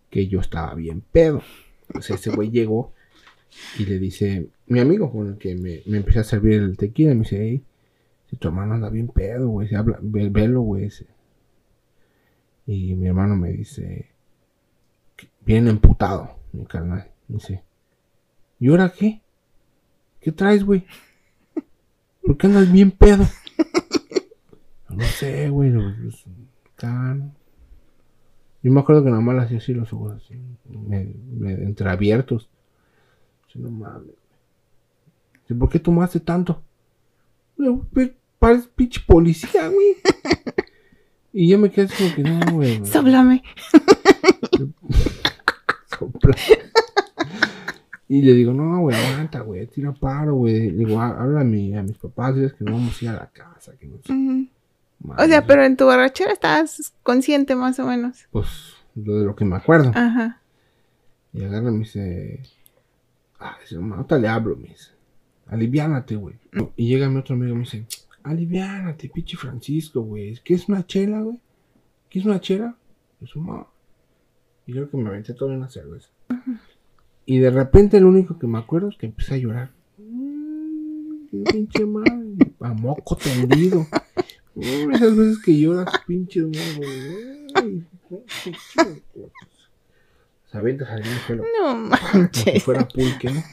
[0.10, 1.42] que yo estaba bien pedo.
[1.94, 2.94] O sea, ese güey llegó
[3.80, 7.14] y le dice, mi amigo con el que me, me empecé a servir el tequila,
[7.14, 7.64] me dice, hey,
[8.30, 10.86] si tu hermano anda bien pedo, güey, se habla, ve- velo, güey.
[10.86, 11.08] ese".
[12.66, 14.10] Y mi hermano me dice,
[15.46, 17.10] bien emputado, mi carnal.
[17.28, 17.64] Dice,
[18.60, 19.22] ¿y ahora qué?
[20.20, 20.86] ¿Qué traes, güey?
[22.24, 23.24] ¿Por qué andas bien pedo?
[24.90, 25.72] No sé, güey.
[25.72, 27.32] pues, ¿no?
[28.64, 30.34] Yo me acuerdo que nada más hacía así los ojos, así,
[30.66, 32.50] me, me- entreabiertos.
[33.54, 34.16] No mames.
[35.58, 36.64] ¿por qué tomaste tanto?
[38.40, 39.96] Pares pinche policía, güey.
[41.34, 42.86] Y yo me quedé así como que no, güey.
[45.98, 46.36] Sopla.
[48.10, 50.72] Y le digo, no, güey, aguanta, güey, tira paro, güey.
[50.72, 53.10] Le digo, "Há- habla a, mi, a mis papás, diles que no vamos a ir
[53.10, 54.14] a la casa, que no sé.
[55.04, 58.26] O Madre, sea, pero en tu borrachera estabas consciente más o menos.
[58.32, 58.48] Pues,
[58.96, 59.92] lo de lo que me acuerdo.
[59.94, 60.42] Ajá.
[61.34, 62.42] Y agarra y me dice,
[63.40, 64.92] ah, dice, "No, ahorita le hablo, me dice,
[65.48, 66.36] aliviánate, güey.
[66.76, 67.86] Y llega mi otro amigo y me dice,
[68.24, 70.40] aliviánate, pinche Francisco, güey.
[70.44, 71.40] ¿Qué es una chela, güey?
[72.10, 72.76] ¿Qué es una chela?
[73.22, 73.66] Yo, "Ma".
[74.66, 76.10] Y creo que me aventé toda una cerveza.
[77.26, 79.72] Y de repente lo único que me acuerdo es que empecé a llorar.
[79.98, 83.86] Mm, qué pinche madre, a moco tendido.
[84.56, 87.86] Mm, esas veces que lloras, pinche madre, güey.
[90.52, 91.44] Se avienta saliendo el pelo.
[91.44, 92.64] No Como si manches.
[92.64, 93.44] fuera pulque, ¿no?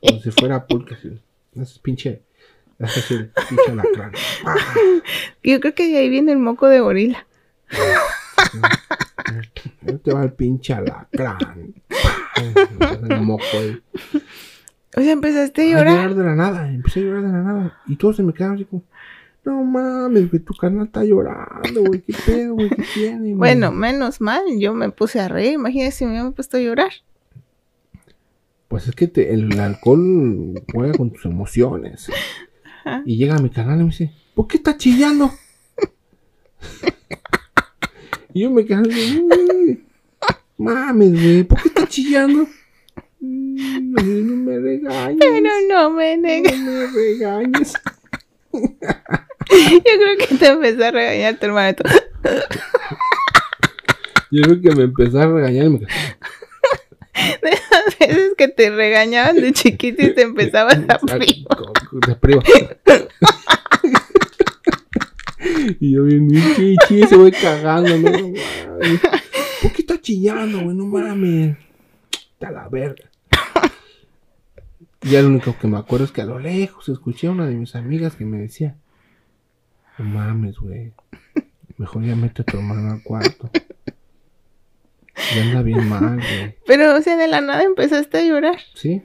[0.00, 1.20] Como si fuera pulque, así.
[1.54, 2.22] Ese pinche.
[2.78, 4.12] Es el pinche alacrán.
[5.42, 7.26] Yo creo que de ahí viene el moco de gorila.
[9.86, 11.74] Ahí te va el pinche alacrán.
[13.08, 13.80] El moco ahí.
[14.96, 15.92] O sea, empezaste a A llorar.
[15.94, 16.68] llorar de la nada.
[16.68, 17.82] Empecé a llorar de la nada.
[17.86, 18.84] Y todos se me quedaron así como.
[19.44, 22.02] No mames, güey, tu carnal está llorando, güey.
[22.02, 22.68] ¿Qué pedo, güey?
[22.70, 25.54] ¿Qué tiene, güey?" Bueno, menos mal, yo me puse a reír.
[25.54, 26.90] Imagínate si me hubiera puesto a llorar.
[28.68, 32.10] Pues es que te- el alcohol juega con tus emociones.
[32.84, 33.02] Ajá.
[33.06, 35.30] Y llega a mi canal y me dice, ¿por qué está chillando?
[38.34, 39.84] y yo me quedo así, "Uy,
[40.58, 42.46] mames, güey, ¿por qué está chillando?
[43.20, 45.18] "Mm, No me regañes.
[45.20, 46.58] Pero no me negas.
[46.58, 47.72] No me regañes.
[48.52, 51.76] Yo creo que te empezó a regañar tu hermano.
[54.30, 55.88] Yo creo que me empezó a regañar y me quedé,
[58.06, 62.42] veces que te regañaban de chiquito y te empezabas a frío.
[65.80, 68.10] y yo bien, chi, chi, se voy cagando, no.
[69.62, 70.76] ¿Por qué está chillando, güey?
[70.76, 71.56] No mames.
[72.32, 73.10] Está la verga.
[75.02, 77.54] Ya lo único que me acuerdo es que a lo lejos escuché a una de
[77.54, 78.76] mis amigas que me decía,
[79.96, 80.92] no mames, güey.
[81.76, 83.50] Mejor ya mete a tu hermano al cuarto.
[85.34, 86.56] Ya anda bien mal, güey.
[86.66, 88.58] Pero, o sea, de la nada empezaste a llorar.
[88.74, 89.02] ¿Sí?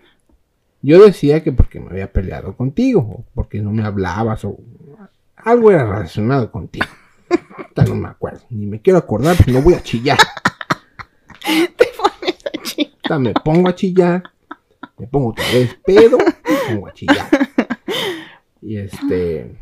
[0.81, 4.57] Yo decía que porque me había peleado contigo, o porque no me hablabas, o
[5.37, 6.85] algo era relacionado contigo.
[7.57, 8.41] Ahorita no me acuerdo.
[8.49, 10.17] Ni me quiero acordar, pues no voy a chillar.
[11.77, 12.91] Te pones a chillar.
[13.09, 14.23] Ahorita me pongo a chillar.
[14.97, 16.17] Me pongo otra vez pedo.
[16.17, 17.27] Me pongo a chillar.
[18.61, 19.55] Y este.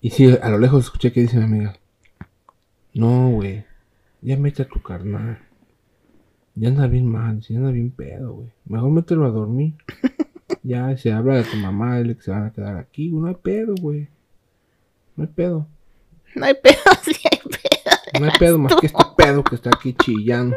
[0.00, 1.78] Y sí, a lo lejos escuché que dice mi amiga.
[2.94, 3.64] No, güey.
[4.20, 5.38] Ya mete a tu carnal.
[6.54, 8.48] Ya anda bien mal, ya anda bien pedo, güey.
[8.66, 9.74] Mejor mételo a dormir.
[10.62, 13.10] Ya se habla de tu mamá, dile que se van a quedar aquí.
[13.10, 14.08] No hay pedo, güey.
[15.16, 15.66] No hay pedo.
[16.34, 18.20] No hay pedo, sí hay pedo.
[18.20, 20.56] No hay pedo más que este pedo que está aquí chillando.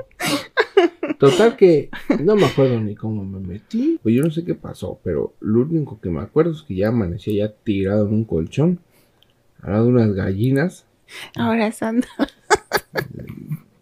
[1.20, 4.00] Total que no me acuerdo ni cómo me metí.
[4.02, 6.88] Pues yo no sé qué pasó, pero lo único que me acuerdo es que ya
[6.88, 8.80] amanecía ya tirado en un colchón.
[9.62, 10.86] Al lado de unas gallinas.
[11.36, 12.08] Abrazando.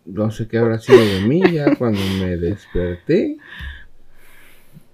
[0.06, 3.38] No sé qué habrá sido de mí ya cuando me desperté.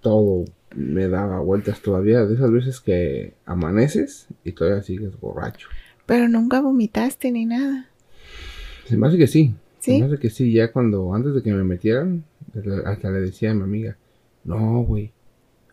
[0.02, 2.26] Todo me daba vueltas todavía.
[2.26, 5.70] De esas veces que amaneces y todavía sigues borracho.
[6.06, 7.90] Pero nunca vomitaste ni nada.
[8.86, 9.56] Se me hace que sí.
[9.80, 10.00] Se ¿Sí?
[10.00, 10.52] me hace que sí.
[10.52, 12.24] Ya cuando, antes de que me metieran,
[12.86, 13.98] hasta le decía a mi amiga,
[14.44, 15.12] no, güey,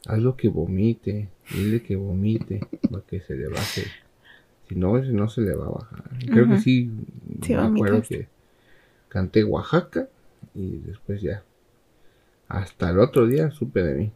[0.06, 1.28] hazlo que vomite.
[1.52, 3.82] Dile que vomite para que se le baje.
[4.68, 6.04] Si no, no se le va a bajar.
[6.30, 6.90] Creo que sí.
[7.42, 8.28] Sí, me acuerdo que
[9.12, 10.08] canté Oaxaca
[10.54, 11.44] y después ya.
[12.48, 14.12] Hasta el otro día supe de mí.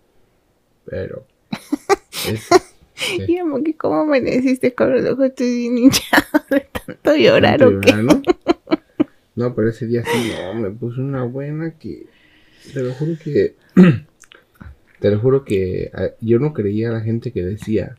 [0.87, 1.27] Pero.
[2.27, 2.49] Es,
[2.95, 3.23] sí.
[3.29, 7.93] Y amo que cómo amaneciste con los ojos bien hinchados de tanto llorar o qué.
[7.93, 8.23] ¿no?
[9.37, 12.07] No, pero ese día sí, no, me puse una buena que.
[12.73, 13.55] Te lo juro que.
[15.01, 17.97] te lo juro que ah, yo no creía a la gente que decía.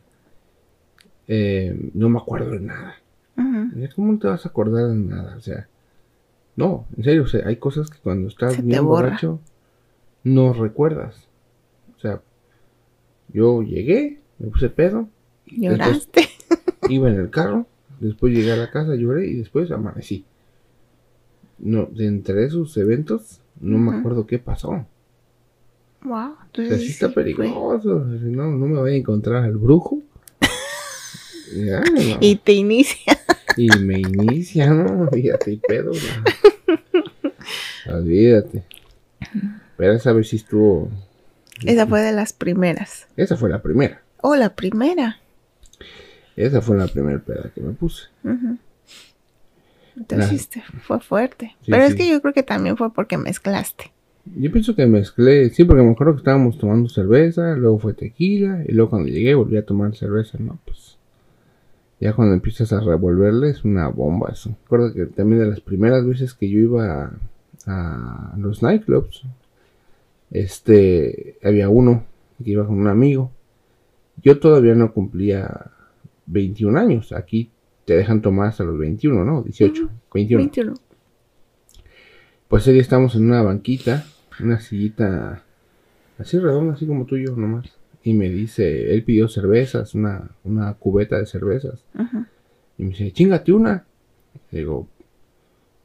[1.28, 2.96] eh, no me acuerdo de nada.
[3.36, 3.80] Ujú.
[3.80, 5.36] Y ¿Cómo te vas a acordar de nada?
[5.36, 5.68] O sea,
[6.58, 9.10] no, en serio, o sea, hay cosas que cuando estás Se bien borra.
[9.10, 9.40] borracho
[10.24, 11.28] no recuerdas.
[11.96, 12.20] O sea,
[13.32, 15.08] yo llegué, me puse pedo,
[15.46, 16.28] Lloraste.
[16.88, 17.66] iba en el carro,
[18.00, 20.24] después llegué a la casa, lloré y después amanecí.
[21.60, 24.84] No, de entre esos eventos, no me acuerdo qué pasó.
[26.02, 26.12] Wow.
[26.12, 28.00] O sea, Entonces sí está sí peligroso.
[28.00, 30.02] No, no me voy a encontrar al brujo.
[31.56, 32.18] Ya, no.
[32.20, 33.16] Y te inicia.
[33.58, 35.08] Y me inicia, ¿no?
[35.10, 35.92] Fíjate, y pedo.
[37.86, 37.94] ¿no?
[37.96, 38.62] Olvídate.
[39.76, 40.90] Pero esa vez sí estuvo.
[41.64, 43.06] Esa fue de las primeras.
[43.16, 44.02] Esa fue la primera.
[44.20, 45.18] Oh, la primera.
[46.36, 48.04] Esa fue la primera peda que me puse.
[48.24, 48.58] Ujú.
[49.96, 51.56] Entonces te- fue fuerte.
[51.62, 53.90] Sí, Pero es que yo creo que también fue porque mezclaste.
[54.36, 58.62] Yo pienso que mezclé, sí, porque me acuerdo que estábamos tomando cerveza, luego fue tequila,
[58.68, 60.97] y luego cuando llegué volví a tomar cerveza, no, pues.
[62.00, 64.56] Ya cuando empiezas a revolverle es una bomba eso.
[64.64, 67.12] Recuerdo que también de las primeras veces que yo iba
[67.66, 69.24] a, a los nightclubs,
[70.30, 72.04] este, había uno
[72.42, 73.30] que iba con un amigo.
[74.22, 75.70] Yo todavía no cumplía
[76.26, 77.12] 21 años.
[77.12, 77.50] Aquí
[77.84, 79.42] te dejan tomar hasta los 21, ¿no?
[79.42, 80.42] 18, 21.
[80.42, 80.74] 21.
[82.48, 84.06] Pues día estamos en una banquita,
[84.40, 85.42] una sillita
[86.18, 87.66] así redonda, así como tuyo nomás.
[88.02, 91.84] Y me dice, él pidió cervezas, una, una cubeta de cervezas.
[92.78, 93.84] Y me dice, chingate una.
[94.50, 94.88] Le digo,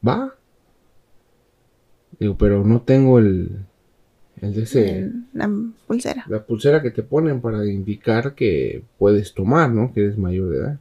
[0.08, 0.34] va.
[2.20, 3.66] Digo, pero no tengo el,
[4.42, 5.50] el de ese, El- La
[5.88, 6.24] pulsera.
[6.30, 9.92] la pulsera que te ponen para indicar que puedes tomar, ¿no?
[9.94, 10.80] Que eres mayor de edad.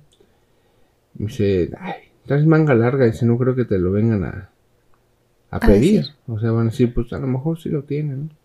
[1.15, 1.95] Me dice, ay,
[2.27, 3.07] traes manga larga.
[3.07, 4.51] Dice, no creo que te lo vengan a,
[5.51, 6.01] a pedir.
[6.03, 6.15] decir.
[6.29, 8.42] O sea, van a decir, pues a lo mejor sí lo tienen, ¿no?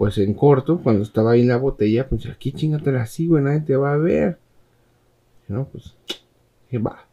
[0.00, 3.76] Pues en corto, cuando estaba ahí la botella, pues aquí chingatela así, güey, nadie te
[3.76, 4.38] va a ver.
[5.46, 5.94] No, pues,
[6.70, 7.04] que va.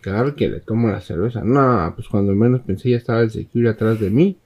[0.00, 1.42] Que agarro que le tomo la cerveza.
[1.44, 4.38] No, pues cuando menos pensé ya estaba el security atrás de mí.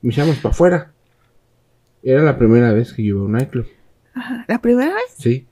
[0.00, 0.92] Me echamos para afuera.
[2.02, 3.66] Era la primera vez que yo iba a un nightclub.
[4.48, 5.12] ¿La primera vez?
[5.18, 5.46] Sí.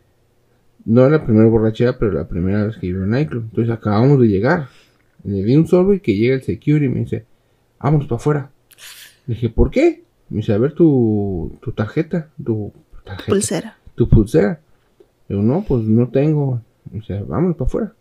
[0.87, 3.43] No la primera borrachera, pero la primera vez que iba a un nightclub.
[3.43, 4.69] Entonces acabamos de llegar.
[5.23, 7.27] Le di un sorbo y que llega el security y me dice,
[7.79, 8.51] vámonos para afuera.
[9.27, 10.03] Le dije, ¿por qué?
[10.33, 12.73] Me dice, a ver tu, tu tarjeta, tu
[13.05, 13.77] tarjeta, Pulsera.
[13.95, 14.61] tu pulsera.
[15.29, 16.61] Digo, no, pues no tengo.
[16.91, 17.93] Me dice, vámonos para afuera.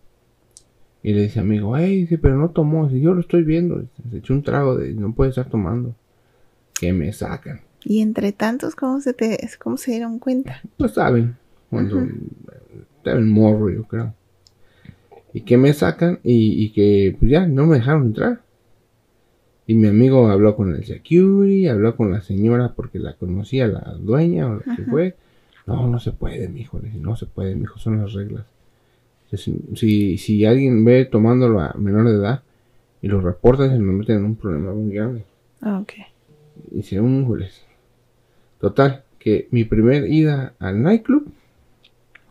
[1.04, 2.88] Y le dice, amigo, ay, dice, pero no tomó.
[2.88, 3.84] Dice, yo lo estoy viendo.
[4.10, 5.94] Se echó un trago de, no puede estar tomando.
[6.80, 7.62] Que me sacan.
[7.84, 10.62] Y entre tantos, ¿cómo se te, cómo se dieron cuenta?
[10.78, 11.36] Pues saben,
[11.70, 12.00] cuando
[12.98, 14.14] estaba en morro, yo creo.
[15.34, 18.42] Y que me sacan y, y que pues ya no me dejaron entrar.
[19.72, 23.96] Y mi amigo habló con el security, habló con la señora porque la conocía, la
[23.98, 25.16] dueña o lo que fue.
[25.66, 26.78] No, no se puede, mijo.
[26.80, 28.44] Le dije, no se puede, mijo, son las reglas.
[29.32, 32.44] Si, si, alguien ve tomándolo a menor de edad
[33.02, 35.24] y lo reporta, se nos meten en un problema muy grande.
[35.62, 35.94] Ah, ok.
[36.74, 37.62] Hicieron un jules.
[38.60, 41.32] Total, que mi primer ida al nightclub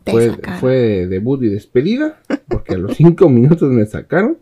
[0.05, 0.61] fue, sacaron.
[0.61, 2.20] fue de debut y despedida.
[2.48, 4.37] Porque a los cinco minutos me sacaron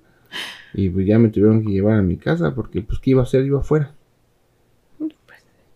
[0.74, 3.24] y pues ya me tuvieron que llevar a mi casa porque pues qué iba a
[3.24, 3.94] hacer yo afuera.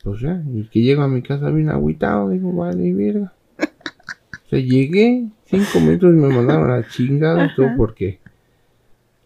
[0.02, 3.32] Pues ya, y que llego a mi casa bien agüitado, digo, vale, verga.
[3.58, 8.18] O sea, llegué, cinco minutos y me mandaron a la chingada, todo porque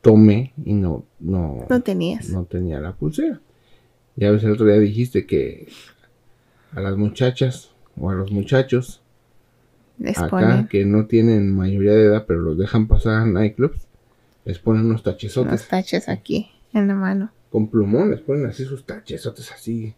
[0.03, 2.29] tomé y no, no, No tenías.
[2.29, 3.41] no tenía la pulsera.
[4.17, 5.67] Ya ves, el otro día dijiste que
[6.73, 9.03] a las muchachas o a los muchachos
[9.99, 13.87] Les acá ponen que no tienen mayoría de edad pero los dejan pasar a nightclubs,
[14.47, 17.31] les ponen unos tachesotes unos taches aquí en la mano.
[17.51, 19.95] con plumón, les ponen así sus tachesotes así.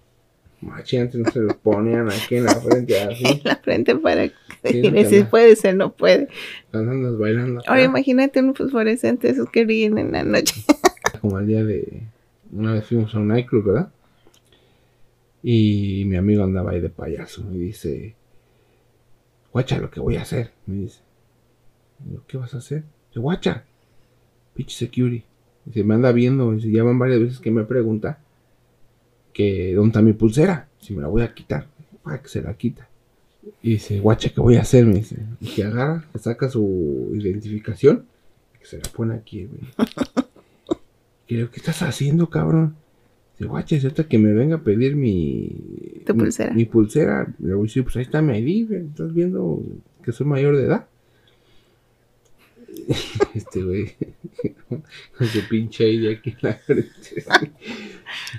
[0.61, 4.25] Machi, antes no se los ponían aquí en la frente así, En la frente para
[4.27, 6.29] no, si puede ser, no puede.
[6.73, 7.61] andas bailando.
[7.61, 10.55] acá, Ahora imagínate un fosforescente, esos que ríen en la noche.
[11.21, 12.03] Como el día de.
[12.51, 13.93] Una vez fuimos a un nightclub, ¿verdad?
[15.43, 18.17] Y mi amigo andaba ahí de payaso y dice:
[19.53, 20.51] Guacha, lo que voy a hacer.
[20.67, 21.01] Me dice:
[22.27, 22.83] ¿Qué vas a hacer?
[23.15, 23.65] Guacha,
[24.59, 25.23] pitch security.
[25.65, 26.51] Dice: Me anda viendo.
[26.53, 28.19] Dice: Ya van varias veces que me pregunta
[29.33, 30.69] que dónde está mi pulsera.
[30.81, 31.69] Si me la voy a quitar.
[32.03, 32.89] Para que se la quita.
[33.63, 34.85] Y dice: Guacha, ¿qué voy a hacer?
[34.85, 38.05] Me dice: Y que agarra, que saca su identificación.
[38.59, 39.61] Que se la pone aquí, güey.
[41.29, 42.75] ¿qué estás haciendo, cabrón?
[43.39, 46.03] Dice, guacha, es ahorita que me venga a pedir mi...
[46.05, 46.53] Tu mi- pulsera.
[46.55, 47.33] Mi, pulsera.
[47.39, 48.87] Le voy a decir, pues ahí está mi ID, güey.
[48.87, 49.63] Estás viendo
[50.03, 50.89] que soy mayor de edad.
[53.35, 53.95] Este güey,
[55.17, 57.25] con su pinche ID aquí en la frente.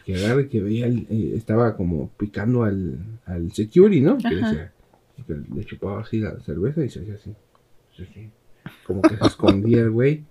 [0.06, 4.18] que agarre, que veía, el- eh, estaba como picando al, al security, ¿no?
[4.18, 4.72] Que decía,
[5.28, 7.34] que le chupaba así la cerveza y se hacía así.
[7.96, 8.30] Sí, sí.
[8.86, 10.24] Como que se escondía el güey.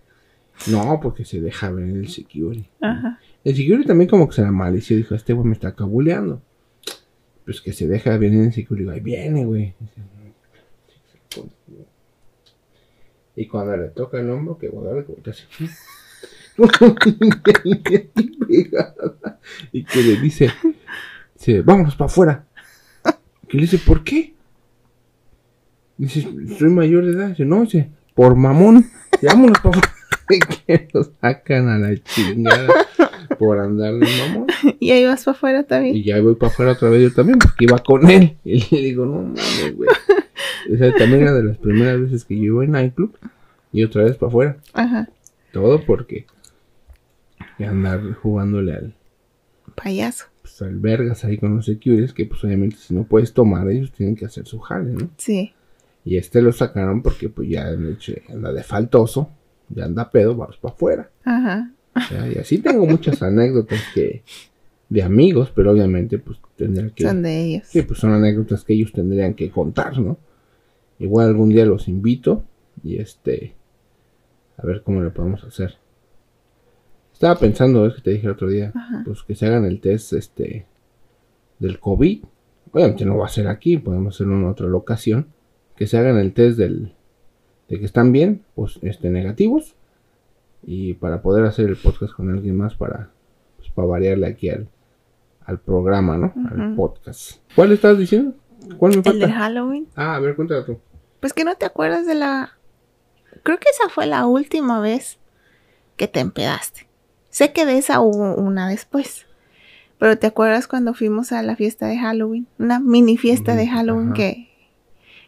[0.71, 2.69] No, porque se deja ver el security.
[2.81, 3.21] Ajá.
[3.45, 4.97] El security también como que se la malició.
[4.97, 6.43] Dijo, este güey me está cabuleando.
[7.45, 8.91] Pues que se deja venir el security.
[8.91, 9.75] Ahí viene, güey.
[13.39, 15.45] Y cuando le toca el hombro, que guarda que voltea así.
[18.49, 19.39] pegada.
[19.73, 20.51] y que le dice,
[21.37, 22.47] dice, vámonos para afuera.
[23.49, 24.35] Que le dice, ¿por qué?
[25.99, 27.29] Dice, soy mayor de edad.
[27.29, 28.91] Dice, no, dice, por mamón.
[29.23, 29.95] Vámonos para afuera.
[30.31, 32.69] Y que lo sacan a la chingada
[33.39, 34.47] por andar de mamón.
[34.81, 35.95] Y ahí vas para afuera también.
[35.95, 38.37] Y ya voy para afuera otra vez yo también, porque iba con él.
[38.45, 39.89] Y le digo, no mames, güey.
[40.69, 43.17] Esa también era de las primeras veces que yo iba en nightclub.
[43.73, 44.57] Y otra vez para afuera.
[44.73, 45.09] Ajá.
[45.53, 46.27] Todo porque
[47.67, 48.95] andar jugándole al,
[49.75, 50.27] Payaso.
[50.43, 53.93] pues, al vergas ahí con los securities, que pues obviamente si no puedes tomar, ellos
[53.93, 55.11] tienen que hacer su jale, ¿no?
[55.17, 55.53] Sí.
[56.05, 59.31] Y este lo sacaron porque pues ya anda de faltoso,
[59.69, 61.11] ya anda pedo, vamos para afuera.
[61.25, 61.71] Ajá.
[62.11, 64.23] Ya, Y así tengo muchas anécdotas que
[64.89, 67.05] de amigos, pero obviamente pues tendrá que...
[67.05, 67.67] Son de ellos.
[67.67, 70.17] Sí, pues son anécdotas que ellos tendrían que contar, ¿no?
[70.99, 72.45] Igual algún día los invito
[72.83, 73.55] y este
[74.57, 75.77] a ver cómo le podemos hacer.
[77.13, 79.03] Estaba pensando, es que te dije el otro día, Ajá.
[79.05, 80.67] pues que se hagan el test este
[81.59, 82.25] del COVID.
[82.73, 85.27] Obviamente no va a ser aquí, podemos hacerlo en otra locación.
[85.77, 86.95] Que se hagan el test del
[87.69, 89.77] de que están bien, pues este negativos
[90.63, 93.11] y para poder hacer el podcast con alguien más para
[93.57, 94.69] pues, para variarle aquí al
[95.45, 96.33] al programa, ¿no?
[96.51, 97.39] Al podcast.
[97.55, 98.35] ¿Cuál estás diciendo?
[98.77, 99.33] ¿Cuál me El de falta?
[99.33, 99.87] Halloween.
[99.97, 100.79] Ah, a ver, cuéntala tú.
[101.21, 102.57] Pues que no te acuerdas de la...
[103.43, 105.19] Creo que esa fue la última vez
[105.97, 106.87] que te empedaste.
[107.31, 109.27] Sé que de esa hubo una después.
[109.99, 112.47] Pero ¿te acuerdas cuando fuimos a la fiesta de Halloween?
[112.59, 114.15] Una mini fiesta de Halloween ajá.
[114.17, 114.49] que,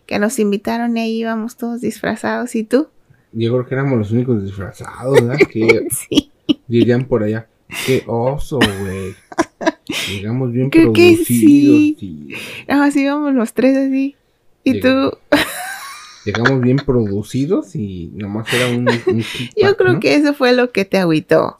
[0.07, 2.55] que nos invitaron y ahí íbamos todos disfrazados.
[2.55, 2.88] ¿Y tú?
[3.33, 5.38] Yo creo que éramos los únicos disfrazados, ¿verdad?
[5.50, 6.31] Que Sí.
[6.68, 7.46] dirían por allá.
[7.87, 9.14] Qué oso, güey.
[10.09, 11.26] Llegamos bien Creo que producidos.
[11.26, 11.96] sí.
[11.98, 12.35] sí.
[12.68, 14.16] Nada más íbamos los tres así.
[14.64, 15.12] Y Llegamos.
[15.12, 15.18] tú,
[16.24, 18.88] Llegamos bien producidos y nomás era un.
[18.88, 19.24] un
[19.56, 20.00] yo creo ¿no?
[20.00, 21.56] que eso fue lo que te agüitó.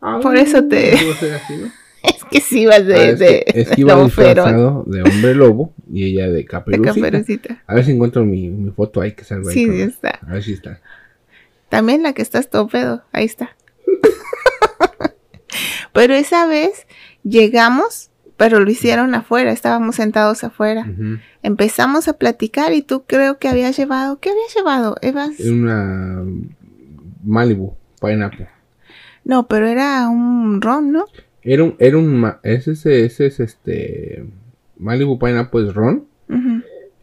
[0.00, 0.94] Ah, por eso te-.
[2.04, 5.34] Es que sí ibas de, Ah, es, de, que, es que iba disfrazado de hombre
[5.34, 6.94] lobo y ella de de caperucita.
[6.94, 7.62] caperucita.
[7.66, 9.54] A ver si encuentro mi, mi foto ahí que salga ahí.
[9.54, 10.20] Sí, sí está.
[10.26, 10.82] A ver si está.
[11.70, 13.02] También la que estás todo pedo.
[13.10, 13.56] Ahí está.
[15.94, 16.86] pero esa vez
[17.22, 19.52] llegamos, pero lo hicieron afuera.
[19.52, 20.86] Estábamos sentados afuera.
[21.42, 24.18] Empezamos a platicar y tú creo que habías llevado.
[24.20, 24.96] ¿Qué habías llevado?
[25.02, 25.38] Evas.
[25.40, 26.22] Una
[27.22, 28.48] Malibu Pineapple.
[29.24, 31.06] No, pero era un ron, ¿no?
[31.42, 34.26] Era un, era un, ese, ese, ese es este,
[34.78, 36.06] Malibu Pineapple es ron,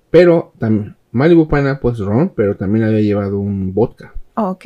[0.09, 4.13] pero también, Malibu Pineapple es ron, pero también había llevado un vodka.
[4.35, 4.65] Oh, ok.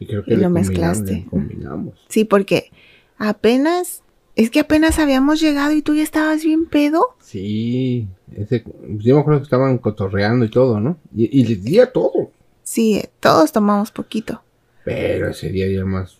[0.00, 1.12] Y creo que Y le lo mezclaste.
[1.12, 2.04] le combinamos.
[2.08, 2.70] Sí, porque
[3.18, 4.02] apenas.
[4.38, 7.16] Es que apenas habíamos llegado y tú ya estabas bien pedo.
[7.20, 8.62] Sí, ese,
[8.98, 10.96] yo me acuerdo que estaban cotorreando y todo, ¿no?
[11.14, 12.30] Y, y les di a todo.
[12.62, 14.40] Sí, todos tomamos poquito.
[14.84, 16.18] Pero ese día ya más.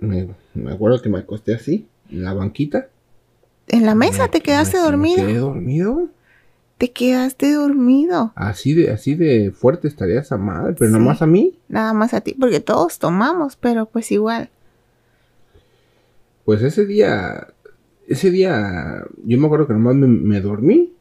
[0.00, 2.88] Me, me acuerdo que me acosté así, en la banquita.
[3.68, 5.24] En la mesa Me- te quedaste me- dormido.
[5.24, 6.08] Quedé dormido.
[6.78, 8.32] Te quedaste dormido.
[8.34, 10.98] Así de, así de fuerte estaría esa madre, pero Sí.
[10.98, 11.56] nomás a mí.
[11.68, 14.50] Nada más a ti, porque todos tomamos, pero pues igual.
[16.44, 17.48] Pues ese día,
[18.08, 20.92] ese día, yo me acuerdo que nomás me, me dormí,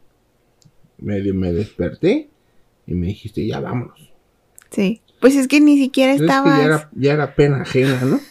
[1.00, 2.30] medio me desperté
[2.86, 4.12] y me dijiste, ya vámonos.
[4.70, 5.02] Sí.
[5.20, 6.54] Pues es que ni siquiera Entonces, es estabas.
[6.56, 8.20] que ya era, ya era pena ajena, ¿no?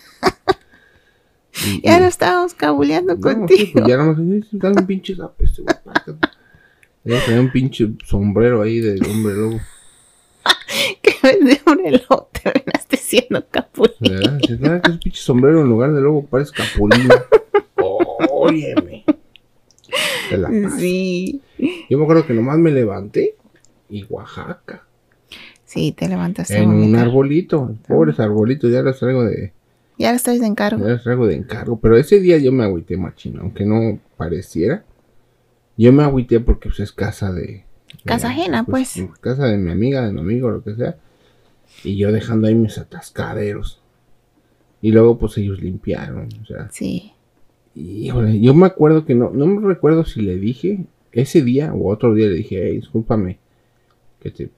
[1.66, 3.58] Y- Ya no estábamos cabuleando no, contigo.
[3.60, 6.14] sí, pues ya nomás, "Eh, dale un pinche este güey, párate".
[7.04, 9.60] Ya traía un pinche sombrero ahí de hombre lobo.
[11.02, 13.94] que en vez de un reloj te venaste siendo capulín.
[14.00, 14.38] ¿Verdad?
[14.60, 17.14] "Nada, que ese pinche sombrero en lugar de lobo parece capulina.
[18.30, 19.04] Óyeme.
[20.28, 20.76] Te la paso.
[20.78, 21.40] Sí.
[21.88, 23.34] Yo me acuerdo que nomás me levanté
[23.88, 24.84] y Oaxaca.
[25.64, 26.58] Sí, te levantaste.
[26.58, 27.74] En un arbolito.
[27.86, 29.52] Pobres arbolitos, ya los traigo de,
[29.98, 30.84] Ya estás de encargo.
[30.84, 31.78] ya los traigo de encargo.
[31.80, 34.84] Pero ese día yo me agüité machino, aunque no pareciera.
[35.76, 37.42] Yo me agüité porque pues, es casa de.
[37.42, 37.64] de-
[38.04, 39.02] Casa ajena, pues.
[39.20, 40.96] Casa de mi amiga, de mi amigo, lo que sea.
[41.84, 43.82] Y yo dejando ahí mis atascaderos.
[44.82, 46.28] Y luego pues ellos limpiaron.
[46.42, 47.12] O sea, Sí.
[47.74, 51.90] Híjole, yo me acuerdo que no, no me recuerdo si le dije ese día o
[51.90, 53.38] otro día le dije, hey, discúlpame,
[54.18, 54.50] que te,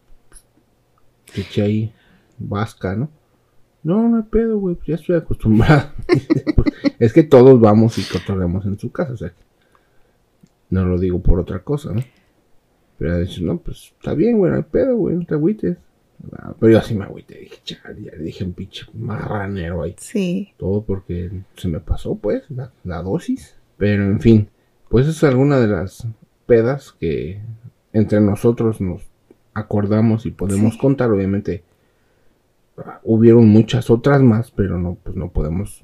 [1.33, 1.93] te eché ahí
[2.39, 3.11] vasca, ¿no?
[3.83, 5.91] No, no hay pedo, güey, pues ya estoy acostumbrado.
[6.55, 9.43] Pues, es que todos vamos y cotorreamos en su casa, o sea, que
[10.71, 12.03] no lo digo por otra cosa, ¿no?
[12.99, 15.77] Pero dice, no, pues está bien, güey, no hay pedo, güey, no te agüites.
[16.37, 19.97] Ah, Pero yo así me agüité, dije, chale, ya le dije un pinche marranero ahí.
[19.99, 20.53] Sí.
[20.57, 23.57] Todo porque se me pasó, pues, la, la dosis.
[23.77, 24.49] Pero en fin,
[24.89, 26.07] pues es alguna de las
[26.47, 27.41] pedas que
[27.93, 29.03] entre nosotros nos
[29.55, 30.79] acordamos y podemos Sí.
[30.81, 31.11] contar.
[31.11, 31.64] Obviamente,
[32.79, 35.83] ah, hubieron muchas otras más, pero no, pues no podemos,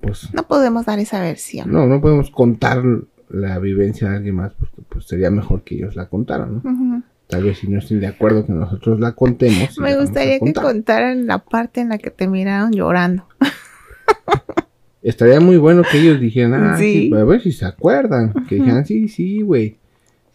[0.00, 1.70] pues, No podemos dar esa versión.
[1.70, 2.82] no, no podemos contar
[3.28, 6.70] la vivencia de alguien más, porque pues sería mejor que ellos la contaran, ¿no?
[6.70, 7.02] Ujú.
[7.32, 9.78] Tal vez si no estén de acuerdo que nosotros la contemos.
[9.78, 10.64] Me la gustaría que contar.
[10.64, 13.26] contaran la parte en la que te miraron llorando.
[15.02, 17.08] Estaría muy bueno que ellos dijeran, ah, sí.
[17.08, 17.14] Sí.
[17.14, 18.34] a ver si se acuerdan.
[18.46, 19.78] Que dijeran, sí, sí, güey.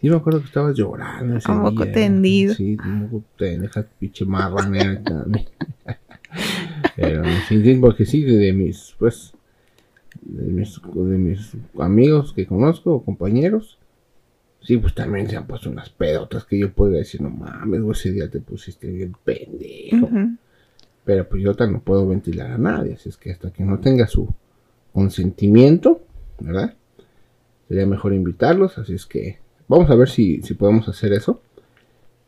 [0.02, 1.94] Sí, me acuerdo que estabas llorando ese A moco día".
[1.94, 2.56] tendido.
[2.56, 5.00] Sí, a moco tendido, esa pinche marranera.
[5.04, 5.46] también.
[6.96, 9.34] Pero, sí, porque sí, de, de mis, pues,
[10.22, 13.78] de mis, de mis amigos que conozco, o compañeros,
[14.68, 17.98] sí, pues también se han puesto unas pedotas que yo podría decir, no mames, güey,
[17.98, 20.10] ese día te pusiste bien pendejo.
[21.06, 24.08] Pero pues yo no puedo ventilar a nadie, así es que hasta que no tenga
[24.08, 24.28] su
[24.92, 26.02] consentimiento,
[26.42, 26.76] ¿verdad?
[27.70, 29.40] Sería mejor invitarlos, así es que
[29.70, 31.42] vamos a ver si, si podemos hacer eso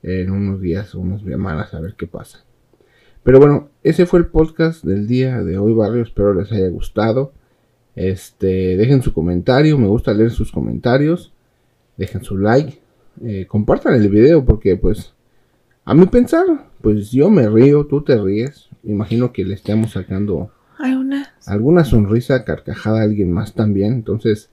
[0.01, 2.45] en unos días o unas semanas, a ver qué pasa.
[3.21, 7.33] Pero bueno, ese fue el podcast del día de hoy, barrio, espero les haya gustado.
[7.97, 11.33] Este, dejen su comentario, me gusta leer sus comentarios,
[11.99, 12.81] dejen su like,
[13.23, 15.13] eh, compartan el video porque pues
[15.85, 16.45] a mi pensar,
[16.81, 18.69] pues yo me río, tú te ríes.
[18.83, 20.51] Imagino que le estamos sacando
[21.47, 23.93] alguna sonrisa, carcajada a alguien más también.
[23.93, 24.49] Entonces,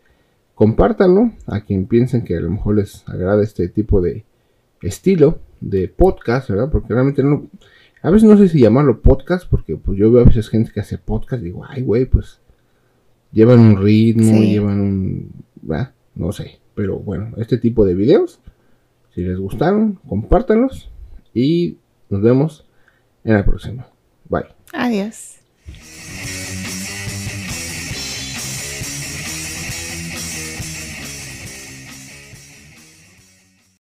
[0.54, 4.24] compártanlo a quien piensen que a lo mejor les agrada este tipo de
[4.82, 6.70] estilo de podcast, ¿verdad?
[6.70, 7.46] Porque realmente no.
[8.02, 10.80] A veces no sé si llamarlo podcast, porque pues yo veo a veces gente que
[10.80, 12.40] hace podcast y digo, ay, güey, pues
[13.32, 14.52] llevan un ritmo, Sí.
[14.52, 15.30] llevan un.
[15.62, 15.92] ¿verdad?
[16.14, 16.58] No sé.
[16.76, 18.38] Pero bueno, este tipo de videos,
[19.14, 20.90] si les gustaron, compártanlos
[21.34, 21.78] y
[22.10, 22.66] nos vemos
[23.24, 23.88] en la próxima.
[24.28, 24.46] Bye.
[24.72, 25.40] Adiós.